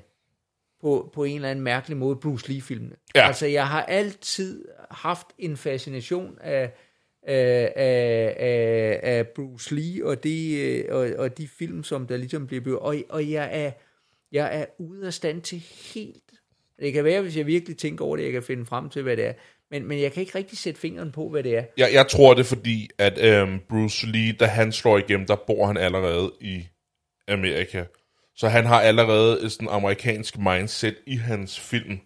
[0.80, 2.96] på, på en eller anden mærkelig måde, Bruce Lee-filmene.
[3.14, 3.26] Ja.
[3.26, 6.72] Altså, jeg har altid haft en fascination af,
[7.22, 12.46] af, af, af, Bruce Lee og de, øh, og, og de film, som der ligesom
[12.46, 12.78] bliver bygget.
[12.78, 13.70] Og, og jeg, er,
[14.32, 15.58] jeg er ude af stand til
[15.94, 16.22] helt...
[16.78, 19.16] Det kan være, hvis jeg virkelig tænker over det, jeg kan finde frem til, hvad
[19.16, 19.32] det er.
[19.70, 21.64] Men, men jeg kan ikke rigtig sætte fingeren på, hvad det er.
[21.76, 25.36] Jeg, jeg tror det er fordi, at øhm, Bruce Lee, da han slår igennem, der
[25.36, 26.66] bor han allerede i
[27.28, 27.84] Amerika.
[28.36, 31.98] Så han har allerede et sådan amerikansk mindset i hans film.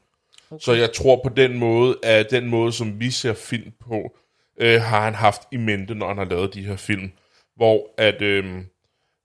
[0.51, 0.61] Okay.
[0.61, 4.17] Så jeg tror på den måde, at den måde, som vi ser film på,
[4.61, 7.13] øh, har han haft i mente, når han har lavet de her film.
[7.57, 8.65] Hvor at øh,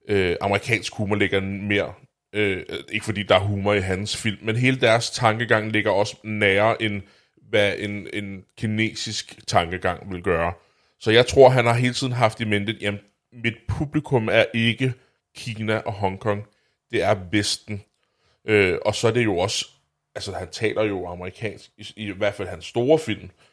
[0.09, 1.93] øh, amerikansk humor ligger mere,
[2.33, 6.15] øh, ikke fordi der er humor i hans film, men hele deres tankegang ligger også
[6.23, 7.01] nære end
[7.49, 10.53] hvad en, en kinesisk tankegang vil gøre.
[10.99, 12.99] Så jeg tror, han har hele tiden haft i mente, jamen,
[13.33, 14.93] mit publikum er ikke
[15.35, 16.45] Kina og Hongkong,
[16.91, 17.83] det er Vesten.
[18.45, 19.65] Øh, og så er det jo også,
[20.15, 23.48] altså han taler jo amerikansk, i, i hvert fald hans store film, øh,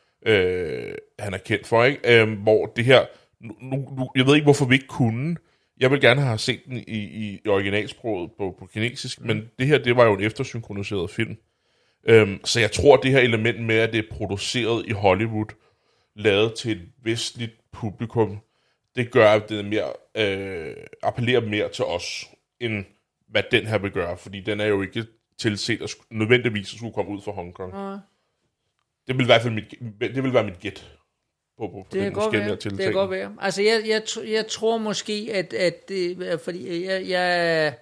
[1.18, 2.22] han er kendt for, ikke?
[2.22, 3.06] Øh, hvor det her,
[3.40, 5.36] nu, nu, jeg ved ikke, hvorfor vi ikke kunne,
[5.80, 9.26] Jeg vil gerne have set den i, i, i originalsproget på, på kinesisk, mm.
[9.26, 11.36] men det her, det var jo en eftersynkroniseret film.
[12.08, 15.54] Øhm, så jeg tror, det her element med, at det er produceret i Hollywood,
[16.16, 18.38] lavet til et vestligt publikum,
[18.96, 22.84] det gør, at det er mere, øh, appellerer mere til os, end
[23.28, 25.04] hvad den her vil gøre, fordi den er jo ikke
[25.38, 27.72] tilset at nødvendigvis at skulle komme ud fra Hongkong.
[27.74, 27.96] Ja.
[29.09, 30.92] Det vil i hvert fald mit, det vil være mit gæt
[31.59, 32.57] på, på, Det kan godt være.
[32.57, 33.32] Det kan godt være.
[33.40, 37.74] Altså, jeg, jeg, jeg tror måske, at, at det, fordi jeg, jeg,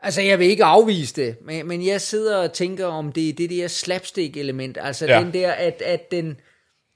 [0.00, 3.50] altså, jeg vil ikke afvise det, men, men jeg sidder og tænker, om det det
[3.50, 5.20] der slapstick-element, altså Ja.
[5.20, 6.40] den der, at, at den,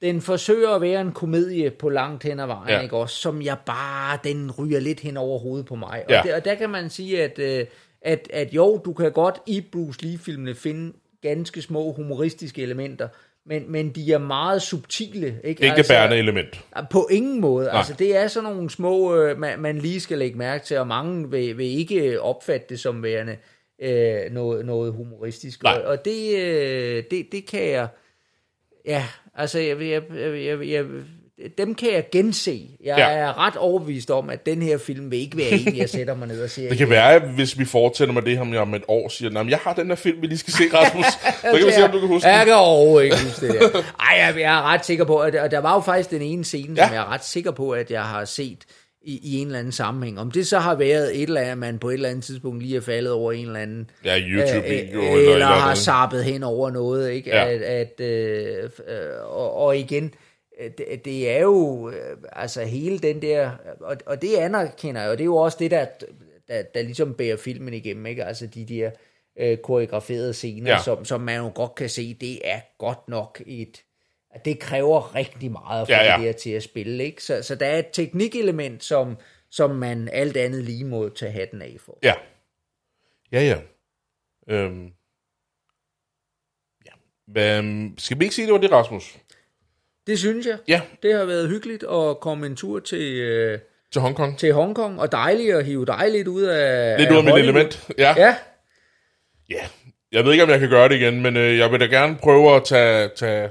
[0.03, 2.75] den forsøger at være en komedie på langt hen ad vejen, Ja.
[2.77, 2.81] ja.
[2.83, 6.05] ikke også, som jeg bare, den ryger lidt hen over hovedet på mig.
[6.09, 6.19] Ja.
[6.21, 7.67] Og, der, og der kan man sige, at, øh,
[8.03, 10.93] at, at jo, du kan godt i Bruce Lee-filmene finde
[11.23, 13.09] ganske små humoristiske elementer,
[13.47, 15.41] men, men de er meget subtile.
[15.45, 16.65] Ikke, Ikke bærende element.
[16.91, 17.67] på ingen måde.
[17.67, 17.77] Nej.
[17.77, 20.87] Altså, det er sådan nogle små, øh, man, man lige skal lægge mærke til, og
[20.87, 23.37] mange vil, vil ikke opfatte det som værende
[23.83, 25.63] øh, noget, noget humoristisk.
[25.63, 25.73] Nej.
[25.73, 27.89] Og, og det, øh, det, det kan jeg...
[28.87, 30.87] Ja, altså, jeg, jeg, jeg, jeg, jeg,
[31.59, 32.69] dem kan jeg gense.
[32.85, 33.09] Jeg Ja.
[33.09, 36.29] er ret overbevist om, at den her film vil ikke være en, jeg sætter mig
[36.29, 36.69] ned og ser.
[36.69, 39.59] Det kan være, hvis vi fortsætter med det her om et år, siger, at jeg
[39.59, 41.05] har den her film, vi lige skal se, Rasmus.
[41.53, 43.83] Så kan vi se, om du kan huske Jeg kan overhovedet ikke huske det der.
[44.01, 46.45] Ej, jeg, jeg er ret sikker på, at og der var jo faktisk den ene
[46.45, 46.87] scene, Ja.
[46.87, 48.59] som jeg er ret sikker på, at jeg har set
[49.05, 50.21] i, i en eller anden sammenhæng.
[50.21, 52.77] Om det så har været et eller andet, man på et eller andet tidspunkt lige
[52.77, 56.43] er faldet over en eller anden Ja, YouTube-video øh, eller eller, eller har sappet hen
[56.43, 57.31] over noget, ikke?
[57.31, 57.45] Ja.
[57.49, 58.57] At, at, øh,
[58.89, 60.11] øh, og, og igen, øh,
[60.79, 63.51] det, det er jo, øh, altså hele den der,
[63.81, 65.87] og, og det anerkender jeg, og det er jo også det, der,
[66.49, 68.25] der, der ligesom bærer filmen igennem, ikke?
[68.25, 68.91] Altså de der
[69.39, 70.79] øh, koreograferede scener, Ja.
[70.83, 73.85] som, som man jo godt kan se, det er godt nok et,
[74.45, 77.23] det kræver rigtig meget for Ja, ja, det der til at spille, ikke?
[77.25, 79.17] Så, så der er et teknikelement, som,
[79.51, 81.99] som man alt andet lige må tage hatten af for.
[82.03, 82.15] Ja.
[83.33, 83.61] Ja, ja.
[84.49, 84.93] Øhm.
[86.87, 86.91] Ja.
[87.27, 87.63] Hvad,
[87.99, 89.19] skal vi ikke sige, det var det, Rasmus?
[90.07, 90.59] Det synes jeg.
[90.69, 93.59] Ja, Det har været hyggeligt at komme en tur til, øh,
[93.93, 94.39] til Hongkong.
[94.39, 97.33] til Hongkong, og dejligt at hive dig lidt ud af Lidt af ud af mit
[97.33, 97.55] Hollywood.
[97.55, 97.89] element.
[97.99, 98.15] Ja.
[98.17, 98.37] Ja,
[99.51, 99.61] ja.
[100.13, 102.17] Jeg ved ikke, om jeg kan gøre det igen, men øh, jeg vil da gerne
[102.23, 103.51] prøve at tage, tage,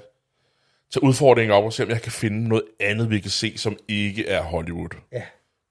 [0.94, 3.78] tage udfordringen op og se, om jeg kan finde noget andet, vi kan se, som
[3.88, 4.90] ikke er Hollywood.
[5.14, 5.22] ja.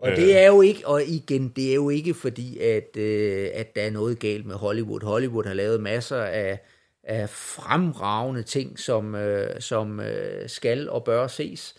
[0.02, 3.76] Og det er jo ikke, og igen, det er jo ikke fordi, at, øh, at
[3.76, 5.04] der er noget galt med Hollywood.
[5.04, 6.58] Hollywood har lavet masser af,
[7.04, 11.74] af fremragende ting, som, øh, som øh, skal og bør ses.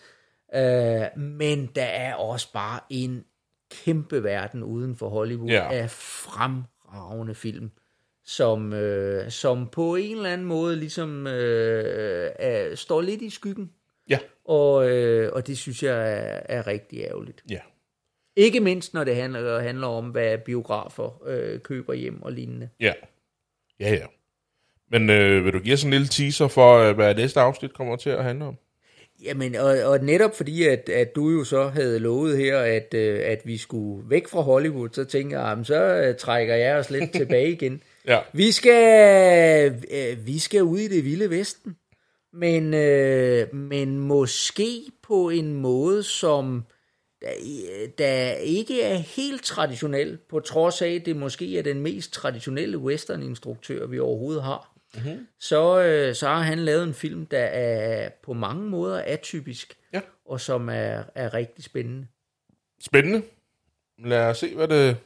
[0.54, 3.24] Øh, men der er også bare en
[3.84, 5.68] kæmpe verden uden for Hollywood Ja.
[5.72, 7.70] af fremragende film,
[8.24, 13.72] som, øh, som på en eller anden måde ligesom øh, er, står lidt i skyggen.
[14.08, 14.18] Ja.
[14.44, 17.44] Og, øh, og det synes jeg er, er rigtig ærgerligt.
[17.50, 17.60] Ja.
[18.36, 22.68] Ikke mindst når det handler, handler om, hvad biografer øh, køber hjem og lignende.
[22.80, 22.92] Ja.
[23.80, 24.06] Ja, ja.
[24.92, 27.96] Men øh, vil du give os en lille teaser for, øh, hvad næste afsnit kommer
[27.96, 28.56] til at handle om?
[29.24, 33.20] Jamen, og, og netop fordi, at, at du jo så havde lovet her, at, øh,
[33.24, 36.90] at vi skulle væk fra Hollywood, så tænker jeg, jamen, så øh, trækker jeg os
[36.90, 37.82] lidt tilbage igen.
[38.06, 38.18] Ja.
[38.32, 41.76] Vi skal, øh, vi skal ud i det vilde vesten,
[42.32, 46.64] men, øh, men måske på en måde, som
[47.20, 47.28] der,
[47.98, 52.78] der ikke er helt traditionel, på trods af, at det måske er den mest traditionelle
[52.78, 54.71] western-instruktør, vi overhovedet har.
[54.96, 55.26] Mm-hmm.
[55.38, 60.00] Så, øh, så har han lavet en film, der er på mange måder atypisk, Ja.
[60.24, 62.06] og som er, er rigtig spændende.
[62.80, 63.22] Spændende.
[63.98, 64.96] Lad os se, hvad, det,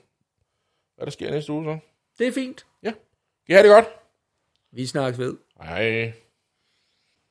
[0.97, 1.79] hvad der sker næste uge så.
[2.19, 2.67] Det er fint.
[2.83, 2.93] Ja.
[3.49, 3.87] Have det godt?
[4.73, 5.37] Vi snakkes ved.
[5.63, 6.13] Hej.